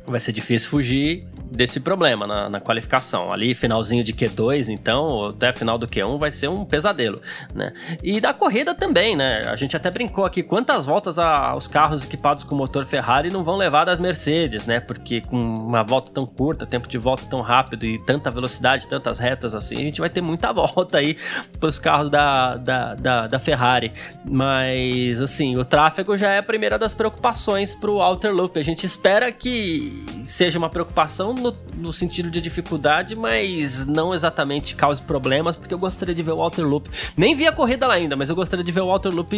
Vai 0.07 0.21
ser 0.21 0.33
difícil 0.33 0.69
fugir 0.69 1.27
desse 1.53 1.81
problema 1.81 2.27
na, 2.27 2.49
na, 2.49 2.61
qualificação. 2.61 3.33
Ali, 3.33 3.55
finalzinho 3.55 4.03
de 4.03 4.13
Q2, 4.13 4.69
então, 4.69 5.29
até 5.31 5.53
final 5.53 5.79
do 5.79 5.87
Q1 5.87 6.19
vai 6.19 6.31
ser 6.31 6.49
um 6.49 6.65
pesadelo, 6.65 7.21
né? 7.55 7.73
E 8.03 8.21
da 8.21 8.33
corrida 8.33 8.75
também, 8.75 9.15
né? 9.15 9.43
A 9.47 9.57
gente 9.57 9.77
até 9.77 9.91
brincou 9.91 10.25
aqui 10.25 10.43
quantas 10.43 10.87
voltas 10.87 11.19
a, 11.19 11.55
os 11.55 11.67
carros 11.67 12.05
equipados 12.05 12.45
com 12.45 12.55
motor 12.55 12.87
Ferrari 12.87 13.31
não 13.31 13.45
vão 13.45 13.57
levar 13.57 13.85
das 13.85 14.01
Mercedes, 14.01 14.67
né? 14.67 14.81
Porque 14.81 15.21
com 15.21 15.39
uma 15.39 15.83
volta 15.83 16.11
tão 16.11 16.27
curta, 16.27 16.67
tempo 16.67 16.89
de 16.89 16.99
volta 16.99 17.25
tão 17.29 17.41
rápido 17.41 17.85
e 17.85 17.99
tanta 18.05 18.31
velocidade, 18.31 18.89
tantas 18.89 19.19
retas 19.19 19.55
assim, 19.55 19.77
a 19.77 19.81
gente 19.81 20.01
vai 20.01 20.11
ter 20.11 20.23
muita 20.23 20.53
volta 20.53 20.99
aí 20.99 21.17
para 21.59 21.69
os 21.69 21.79
carros 21.79 22.11
da, 22.11 22.57
da, 22.57 22.95
da, 22.95 23.27
da, 23.27 23.39
Ferrari. 23.39 23.93
Mas, 24.25 25.21
assim, 25.21 25.57
o 25.57 25.65
tráfego 25.65 26.17
já 26.17 26.31
é 26.31 26.39
a 26.39 26.43
primeira 26.43 26.79
das 26.79 26.95
preocupações 26.95 27.75
para 27.75 27.91
o 27.91 28.01
Outer 28.01 28.33
Loop. 28.33 28.59
A 28.59 28.63
gente 28.63 28.87
espera 28.87 29.31
que 29.31 30.05
seja 30.25 30.59
uma 30.59 30.71
preocupação 30.71 31.35
no, 31.43 31.57
no, 31.77 31.93
sentido 31.93 32.31
de 32.31 32.41
dificuldade, 32.41 33.15
mas 33.15 33.85
não 33.87 34.15
exatamente 34.15 34.75
cause 34.75 35.03
problemas, 35.03 35.57
porque 35.57 35.75
eu 35.75 35.79
gostaria 35.79 36.15
de 36.15 36.23
ver 36.23 36.33
o 36.33 36.37
Walter 36.37 36.63
Loop. 36.63 36.89
Nem 37.17 37.35
vi 37.35 37.47
a 37.47 37.53
corrida 37.53 37.87
lá 37.87 37.95
ainda, 37.95 38.17
mas 38.17 38.31
eu 38.31 38.37
gostaria 38.37 38.65
de 38.65 38.73
ver 38.73 38.81
o 38.81 38.87
Walter 38.87 39.11
Loop 39.11 39.33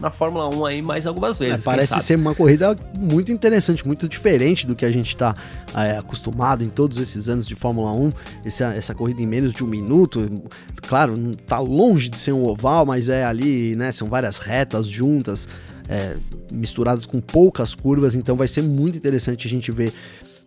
na 0.00 0.10
Fórmula 0.10 0.54
1 0.54 0.66
aí 0.66 0.82
mais 0.82 1.06
algumas 1.06 1.38
vezes. 1.38 1.60
É, 1.60 1.64
parece 1.64 2.00
ser 2.00 2.16
uma 2.16 2.34
corrida 2.34 2.76
muito 2.98 3.32
interessante, 3.32 3.86
muito 3.86 4.08
diferente 4.08 4.66
do 4.66 4.74
que 4.74 4.84
a 4.84 4.92
gente 4.92 5.08
está 5.08 5.34
é, 5.74 5.96
acostumado 5.96 6.64
em 6.64 6.68
todos 6.68 6.98
esses 6.98 7.28
anos 7.28 7.46
de 7.46 7.54
Fórmula 7.54 7.92
1. 7.92 8.12
Essa, 8.44 8.64
essa 8.74 8.94
corrida 8.94 9.22
em 9.22 9.26
menos 9.26 9.52
de 9.52 9.62
um 9.62 9.66
minuto, 9.66 10.28
claro, 10.82 11.16
não 11.16 11.32
tá 11.32 11.58
longe 11.58 12.08
de 12.08 12.18
ser 12.18 12.32
um 12.32 12.44
oval, 12.46 12.84
mas 12.84 13.08
é 13.08 13.24
ali, 13.24 13.76
né? 13.76 13.92
São 13.92 14.08
várias 14.08 14.38
retas 14.38 14.86
juntas. 14.86 15.48
É, 15.86 16.16
misturadas 16.50 17.04
com 17.04 17.20
poucas 17.20 17.74
curvas, 17.74 18.14
então 18.14 18.36
vai 18.36 18.48
ser 18.48 18.62
muito 18.62 18.96
interessante 18.96 19.46
a 19.46 19.50
gente 19.50 19.70
ver 19.70 19.92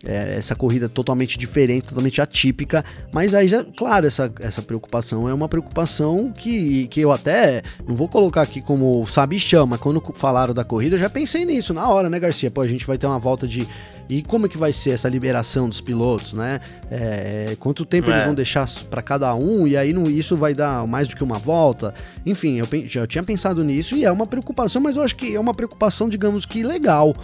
é, 0.04 0.36
essa 0.36 0.54
corrida 0.54 0.88
totalmente 0.88 1.36
diferente, 1.38 1.88
totalmente 1.88 2.20
atípica, 2.20 2.84
mas 3.12 3.34
aí 3.34 3.48
já, 3.48 3.64
claro, 3.64 4.06
essa, 4.06 4.30
essa 4.40 4.62
preocupação 4.62 5.28
é 5.28 5.34
uma 5.34 5.48
preocupação 5.48 6.32
que, 6.32 6.86
que 6.88 7.00
eu 7.00 7.10
até 7.10 7.62
não 7.86 7.96
vou 7.96 8.08
colocar 8.08 8.42
aqui 8.42 8.60
como 8.60 9.06
sabe 9.06 9.38
chama, 9.40 9.78
quando 9.78 10.02
falaram 10.14 10.54
da 10.54 10.64
corrida 10.64 10.96
eu 10.96 11.00
já 11.00 11.10
pensei 11.10 11.44
nisso 11.44 11.72
na 11.74 11.88
hora, 11.88 12.08
né, 12.08 12.18
Garcia? 12.18 12.50
Pô, 12.50 12.60
a 12.60 12.66
gente 12.66 12.86
vai 12.86 12.98
ter 12.98 13.06
uma 13.06 13.18
volta 13.18 13.46
de 13.46 13.66
e 14.08 14.22
como 14.22 14.46
é 14.46 14.48
que 14.48 14.56
vai 14.56 14.72
ser 14.72 14.90
essa 14.90 15.08
liberação 15.08 15.68
dos 15.68 15.82
pilotos, 15.82 16.32
né? 16.32 16.60
É, 16.90 17.54
quanto 17.60 17.84
tempo 17.84 18.08
é. 18.08 18.14
eles 18.14 18.24
vão 18.24 18.34
deixar 18.34 18.66
para 18.88 19.02
cada 19.02 19.34
um 19.34 19.66
e 19.66 19.76
aí 19.76 19.92
não, 19.92 20.04
isso 20.04 20.34
vai 20.34 20.54
dar 20.54 20.86
mais 20.86 21.08
do 21.08 21.14
que 21.14 21.22
uma 21.22 21.38
volta? 21.38 21.92
Enfim, 22.24 22.58
eu 22.58 22.66
já 22.86 23.06
tinha 23.06 23.22
pensado 23.22 23.62
nisso 23.62 23.94
e 23.94 24.04
é 24.04 24.10
uma 24.10 24.26
preocupação, 24.26 24.80
mas 24.80 24.96
eu 24.96 25.02
acho 25.02 25.14
que 25.14 25.34
é 25.34 25.40
uma 25.40 25.52
preocupação, 25.52 26.08
digamos 26.08 26.46
que 26.46 26.62
legal, 26.62 27.14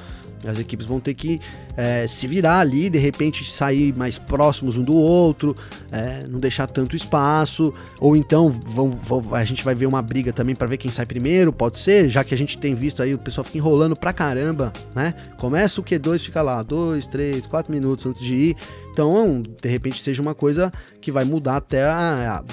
as 0.46 0.58
equipes 0.58 0.86
vão 0.86 1.00
ter 1.00 1.14
que 1.14 1.40
é, 1.76 2.06
se 2.06 2.26
virar 2.26 2.60
ali, 2.60 2.88
de 2.88 2.98
repente 2.98 3.44
sair 3.44 3.94
mais 3.96 4.18
próximos 4.18 4.76
um 4.76 4.84
do 4.84 4.94
outro, 4.94 5.54
é, 5.90 6.26
não 6.28 6.38
deixar 6.38 6.66
tanto 6.66 6.94
espaço, 6.94 7.72
ou 8.00 8.16
então 8.16 8.50
vão, 8.50 8.90
vão, 8.90 9.34
a 9.34 9.44
gente 9.44 9.64
vai 9.64 9.74
ver 9.74 9.86
uma 9.86 10.02
briga 10.02 10.32
também 10.32 10.54
para 10.54 10.66
ver 10.66 10.76
quem 10.76 10.90
sai 10.90 11.06
primeiro, 11.06 11.52
pode 11.52 11.78
ser, 11.78 12.08
já 12.08 12.22
que 12.22 12.34
a 12.34 12.38
gente 12.38 12.58
tem 12.58 12.74
visto 12.74 13.02
aí 13.02 13.14
o 13.14 13.18
pessoal 13.18 13.44
fica 13.44 13.58
enrolando 13.58 13.96
pra 13.96 14.12
caramba, 14.12 14.72
né? 14.94 15.14
Começa 15.38 15.80
o 15.80 15.84
Q2, 15.84 16.20
fica 16.20 16.42
lá, 16.42 16.62
2, 16.62 17.06
3, 17.06 17.46
4 17.46 17.72
minutos 17.72 18.06
antes 18.06 18.22
de 18.22 18.34
ir. 18.34 18.56
Então, 18.90 19.42
de 19.42 19.68
repente 19.68 20.00
seja 20.00 20.22
uma 20.22 20.34
coisa 20.34 20.72
que 21.00 21.10
vai 21.10 21.24
mudar 21.24 21.56
até 21.56 21.84
a, 21.84 22.38
a 22.38 22.44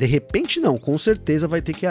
de 0.00 0.06
repente 0.06 0.58
não, 0.60 0.78
com 0.78 0.96
certeza 0.96 1.46
vai 1.46 1.60
ter 1.60 1.74
que 1.74 1.86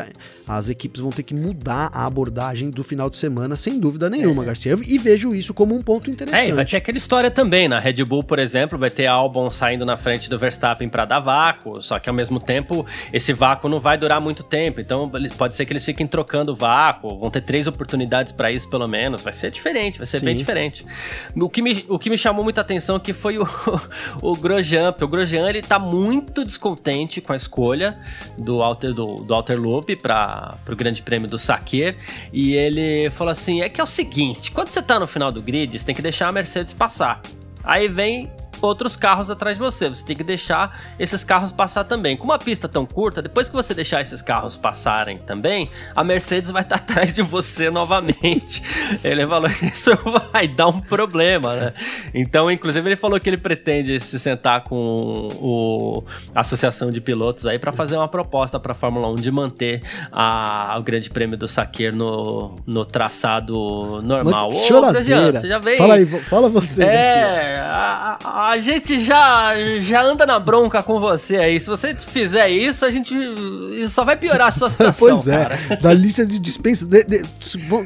as 0.48 0.68
equipes 0.68 1.00
vão 1.00 1.12
ter 1.12 1.22
que 1.22 1.36
mudar 1.36 1.92
a 1.94 2.08
abordagem 2.08 2.72
do 2.72 2.84
final 2.84 3.08
de 3.08 3.18
semana, 3.18 3.56
sem 3.56 3.80
dúvida 3.80 4.10
nenhuma, 4.10 4.42
é. 4.42 4.48
Garcia. 4.48 4.76
E 4.88 4.98
vejo 4.98 5.36
isso 5.36 5.54
como 5.54 5.76
um 5.76 5.82
ponto 5.84 6.10
interessante. 6.10 6.48
É, 6.48 6.50
e 6.50 6.52
vai 6.52 6.66
ter 6.66 6.78
aquela 6.78 6.98
história 6.98 7.30
também, 7.30 7.68
na 7.68 7.78
Red 7.80 8.04
Bull, 8.04 8.24
por 8.24 8.40
exemplo, 8.40 8.80
vai 8.80 8.90
ter 8.90 9.06
Albon 9.06 9.52
saindo 9.52 9.86
na 9.86 9.96
frente 9.96 10.28
do 10.28 10.40
Verstappen 10.40 10.90
para 10.90 11.06
dar 11.06 11.20
vácuo, 11.20 11.84
só 11.84 12.00
que 12.00 12.10
ao 12.10 12.16
mesmo 12.16 12.40
tempo 12.40 12.84
esse 13.14 13.32
vácuo 13.32 13.70
não 13.70 13.80
vai 13.80 13.96
durar 13.96 14.20
muito 14.20 14.42
tempo, 14.42 14.82
então 14.82 15.12
pode 15.38 15.54
ser 15.54 15.68
que 15.68 15.72
eles 15.72 15.86
fiquem 15.86 16.08
trocando 16.08 16.56
vácuo, 16.56 17.16
vão 17.20 17.30
ter 17.30 17.42
três 17.42 17.68
oportunidades 17.68 18.34
para 18.34 18.52
isso 18.52 18.68
pelo 18.72 18.88
menos, 18.88 19.22
vai 19.22 19.34
ser 19.34 19.52
diferente, 19.52 20.00
vai 20.00 20.08
ser 20.08 20.18
Sim. 20.18 20.26
bem 20.26 20.36
diferente. 20.36 20.84
O 21.36 21.48
que, 21.48 21.62
me, 21.62 21.86
o 21.88 22.00
que 22.00 22.10
me 22.10 22.18
chamou 22.18 22.44
muita 22.44 22.62
atenção 22.62 22.96
aqui 22.96 23.14
foi 23.14 23.38
o, 23.38 23.48
o 24.20 24.36
Grosjean, 24.36 24.94
porque 24.94 25.06
o 25.06 25.08
Grosjean 25.08 25.48
ele 25.48 25.62
tá 25.62 25.78
muito 25.78 26.44
descontente 26.44 27.22
com 27.22 27.34
a 27.34 27.36
escolha 27.36 27.99
do 28.38 28.62
Alter, 28.62 28.94
do, 28.94 29.16
do 29.16 29.34
Alter 29.34 29.60
Loop 29.60 29.96
para 29.98 30.58
o 30.70 30.76
Grande 30.76 31.02
Prêmio 31.02 31.28
do 31.30 31.38
Saquer. 31.38 31.96
E 32.32 32.54
ele 32.54 33.10
falou 33.12 33.32
assim: 33.32 33.62
é 33.62 33.70
que 33.70 33.80
é 33.80 33.84
o 33.84 33.88
seguinte, 33.88 34.52
quando 34.52 34.70
você 34.70 34.82
tá 34.82 35.00
no 35.00 35.08
final 35.08 35.32
do 35.32 35.42
grid, 35.42 35.78
você 35.78 35.86
tem 35.86 35.96
que 35.96 36.02
deixar 36.02 36.28
a 36.28 36.32
Mercedes 36.32 36.74
passar. 36.74 37.22
Aí 37.64 37.88
vem 37.88 38.32
outros 38.62 38.96
carros 38.96 39.30
atrás 39.30 39.58
de 39.58 39.64
você. 39.64 39.90
Você 39.90 40.06
tem 40.06 40.16
que 40.16 40.24
deixar 40.24 40.80
esses 40.98 41.24
carros 41.24 41.52
passar 41.52 41.84
também. 41.84 42.18
Com 42.18 42.26
uma 42.26 42.40
pista 42.40 42.68
tão 42.68 42.86
curta, 42.86 43.22
depois 43.22 43.50
que 43.50 43.56
você 43.56 43.74
deixar 43.74 44.02
esses 44.02 44.22
carros 44.22 44.58
passarem 44.58 45.18
também, 45.18 45.70
a 45.96 46.04
Mercedes 46.04 46.52
vai 46.52 46.64
estar 46.64 46.76
atrás 46.90 47.14
de 47.14 47.22
você 47.22 47.70
novamente. 47.70 48.62
Ele 49.04 49.26
falou 49.28 49.50
que 49.50 49.66
isso 49.74 49.92
vai 50.32 50.48
dar 50.48 50.68
um 50.68 50.80
problema, 50.80 51.56
né? 51.56 51.74
Então, 52.14 52.50
inclusive, 52.50 52.88
ele 52.88 52.96
falou 52.96 53.20
que 53.20 53.30
ele 53.30 53.38
pretende 53.38 54.00
se 54.00 54.20
sentar 54.20 54.64
com 54.64 55.30
o, 55.40 56.04
a 56.34 56.42
Associação 56.42 56.90
de 56.90 57.02
Pilotos 57.02 57.46
aí 57.46 57.60
para 57.60 57.72
fazer 57.72 57.96
uma 57.96 58.08
proposta 58.08 58.60
para 58.60 58.74
a 58.74 58.76
Fórmula 58.76 59.08
1 59.10 59.16
de 59.16 59.32
manter 59.32 59.82
a, 60.12 60.76
o 60.80 60.84
Grande 60.84 61.10
Prêmio 61.10 61.38
do 61.38 61.48
Saqueiro 61.48 61.96
no, 61.96 62.56
no 62.66 62.86
traçado 62.86 64.00
normal. 64.04 64.50
Ô, 64.50 64.54
você 64.54 65.48
já 65.48 65.60
veio. 65.60 65.78
Fala 65.78 65.94
aí, 65.96 66.06
fala 66.06 66.50
você. 66.50 66.84
É, 66.84 67.60
a, 67.60 68.18
a 68.24 68.49
a 68.50 68.58
gente 68.58 69.00
já, 69.00 69.54
já 69.80 70.04
anda 70.04 70.26
na 70.26 70.40
bronca 70.40 70.82
com 70.82 71.00
você 71.00 71.38
aí. 71.38 71.60
Se 71.60 71.70
você 71.70 71.94
fizer 71.94 72.50
isso, 72.50 72.84
a 72.84 72.90
gente 72.90 73.16
só 73.88 74.04
vai 74.04 74.18
piorar 74.18 74.48
a 74.48 74.52
sua 74.52 74.70
situação. 74.72 75.08
pois 75.08 75.28
é, 75.28 75.46
cara. 75.46 75.76
da 75.80 75.94
lista 75.94 76.26
de 76.26 76.40
dispensa. 76.40 76.86
De, 76.86 77.04
de, 77.04 77.24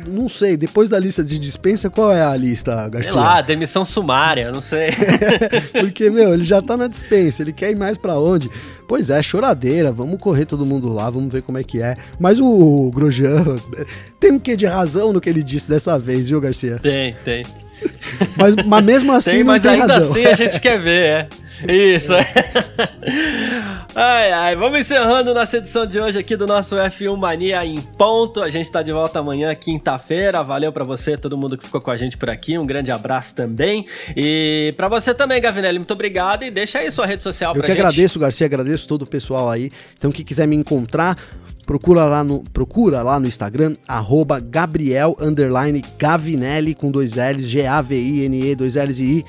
não 0.08 0.30
sei, 0.30 0.56
depois 0.56 0.88
da 0.88 0.98
lista 0.98 1.24
de 1.24 1.38
dispensa, 1.38 1.90
qual 1.90 2.14
é 2.14 2.24
a 2.24 2.36
lista, 2.36 2.88
Garcia? 2.88 3.12
Sei 3.12 3.22
lá, 3.22 3.42
demissão 3.42 3.84
sumária, 3.84 4.52
não 4.52 4.62
sei. 4.62 4.90
Porque, 5.82 6.10
meu, 6.10 6.34
ele 6.34 6.46
já 6.46 6.62
tá 6.62 6.78
na 6.78 6.88
dispensa, 6.88 7.42
ele 7.42 7.52
quer 7.52 7.72
ir 7.72 7.76
mais 7.76 7.98
para 7.98 8.18
onde? 8.18 8.50
Pois 8.88 9.10
é, 9.10 9.22
choradeira, 9.22 9.92
vamos 9.92 10.20
correr 10.20 10.46
todo 10.46 10.66
mundo 10.66 10.92
lá, 10.92 11.10
vamos 11.10 11.32
ver 11.32 11.42
como 11.42 11.58
é 11.58 11.64
que 11.64 11.82
é. 11.82 11.96
Mas 12.20 12.40
o 12.40 12.90
Grosjean 12.94 13.58
tem 14.20 14.32
um 14.32 14.40
quê 14.40 14.56
de 14.56 14.66
razão 14.66 15.12
no 15.12 15.20
que 15.20 15.30
ele 15.30 15.44
disse 15.44 15.70
dessa 15.70 16.00
vez, 16.00 16.28
viu, 16.28 16.40
Garcia? 16.40 16.80
Tem, 16.80 17.14
tem. 17.26 17.44
Mas, 18.36 18.56
mas 18.66 18.84
mesmo 18.84 19.12
assim 19.12 19.32
tem, 19.32 19.44
mas 19.44 19.62
tem 19.64 19.72
ainda 19.72 19.94
razão. 19.94 20.12
assim 20.12 20.26
a 20.26 20.34
gente 20.34 20.60
quer 20.60 20.80
ver, 20.80 21.28
é. 21.68 21.74
Isso. 21.74 22.14
ai, 23.96 24.32
ai, 24.32 24.56
vamos 24.56 24.80
encerrando 24.80 25.34
nossa 25.34 25.58
edição 25.58 25.86
de 25.86 26.00
hoje 26.00 26.18
aqui 26.18 26.36
do 26.36 26.48
nosso 26.48 26.76
F1 26.76 27.16
Mania 27.16 27.64
em 27.66 27.80
ponto. 27.80 28.42
A 28.42 28.50
gente 28.50 28.66
está 28.66 28.82
de 28.82 28.92
volta 28.92 29.20
amanhã, 29.20 29.54
quinta-feira. 29.54 30.42
Valeu 30.42 30.72
para 30.72 30.84
você, 30.84 31.16
todo 31.16 31.38
mundo 31.38 31.58
que 31.58 31.66
ficou 31.66 31.80
com 31.80 31.92
a 31.92 31.96
gente 31.96 32.18
por 32.18 32.30
aqui. 32.30 32.58
Um 32.58 32.66
grande 32.66 32.92
abraço 32.92 33.36
também. 33.36 33.86
E 34.16 34.74
para 34.76 34.88
você 34.88 35.14
também, 35.14 35.40
Gavinelli, 35.40 35.78
muito 35.78 35.94
obrigado. 35.94 36.44
E 36.44 36.50
deixa 36.50 36.80
aí 36.80 36.92
sua 36.92 37.06
rede 37.06 37.22
social 37.22 37.52
Eu 37.52 37.60
pra 37.60 37.68
gente. 37.68 37.78
Eu 37.78 37.84
que 37.84 37.88
agradeço, 37.88 38.20
Garcia, 38.20 38.46
agradeço 38.48 38.88
todo 38.88 39.04
o 39.04 39.08
pessoal 39.08 39.50
aí. 39.50 39.72
Então, 39.98 40.12
quem 40.12 40.26
quiser 40.26 40.48
me 40.48 40.56
encontrar, 40.56 41.18
procura 41.66 42.06
lá 42.06 42.24
no, 42.24 42.44
procura 42.52 43.02
lá 43.04 43.20
no 43.20 43.28
Instagram, 43.28 43.76
arroba 43.88 44.40
Gabriel 44.40 45.16
Gavinelli 46.00 46.74
com 46.74 46.92
dois 46.92 47.14
L's, 47.14 47.48
G-A-V-I-N-E, 47.48 48.56
dois 48.56 48.76
L's 48.76 49.00
e 49.00 49.20
I 49.20 49.26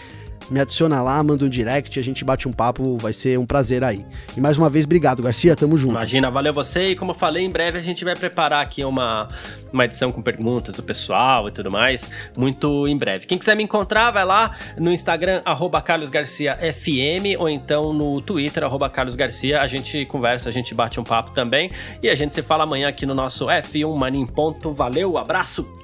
me 0.50 0.60
adiciona 0.60 1.02
lá, 1.02 1.22
manda 1.22 1.44
um 1.44 1.48
direct, 1.48 1.98
a 1.98 2.02
gente 2.02 2.24
bate 2.24 2.48
um 2.48 2.52
papo, 2.52 2.98
vai 2.98 3.12
ser 3.12 3.38
um 3.38 3.46
prazer 3.46 3.82
aí. 3.82 4.04
E 4.36 4.40
mais 4.40 4.56
uma 4.56 4.68
vez, 4.68 4.84
obrigado, 4.84 5.22
Garcia, 5.22 5.56
tamo 5.56 5.76
junto. 5.76 5.92
Imagina, 5.92 6.30
valeu 6.30 6.52
você 6.52 6.88
e 6.88 6.96
como 6.96 7.12
eu 7.12 7.14
falei, 7.14 7.44
em 7.44 7.50
breve 7.50 7.78
a 7.78 7.82
gente 7.82 8.04
vai 8.04 8.14
preparar 8.14 8.62
aqui 8.62 8.84
uma, 8.84 9.28
uma 9.72 9.84
edição 9.84 10.12
com 10.12 10.22
perguntas 10.22 10.74
do 10.74 10.82
pessoal 10.82 11.48
e 11.48 11.52
tudo 11.52 11.70
mais, 11.70 12.10
muito 12.36 12.86
em 12.86 12.96
breve. 12.96 13.26
Quem 13.26 13.38
quiser 13.38 13.56
me 13.56 13.62
encontrar, 13.62 14.10
vai 14.10 14.24
lá 14.24 14.56
no 14.78 14.92
Instagram, 14.92 15.42
carlosgarciafm, 15.84 17.38
ou 17.38 17.48
então 17.48 17.92
no 17.92 18.20
Twitter, 18.20 18.64
carlosgarcia, 18.92 19.60
a 19.60 19.66
gente 19.66 20.04
conversa, 20.06 20.48
a 20.48 20.52
gente 20.52 20.74
bate 20.74 21.00
um 21.00 21.04
papo 21.04 21.32
também, 21.32 21.70
e 22.02 22.08
a 22.08 22.14
gente 22.14 22.34
se 22.34 22.42
fala 22.42 22.64
amanhã 22.64 22.88
aqui 22.88 23.06
no 23.06 23.14
nosso 23.14 23.46
F1 23.46 23.96
Mania 23.96 24.20
em 24.20 24.26
Ponto. 24.26 24.72
Valeu, 24.72 25.16
abraço, 25.16 25.83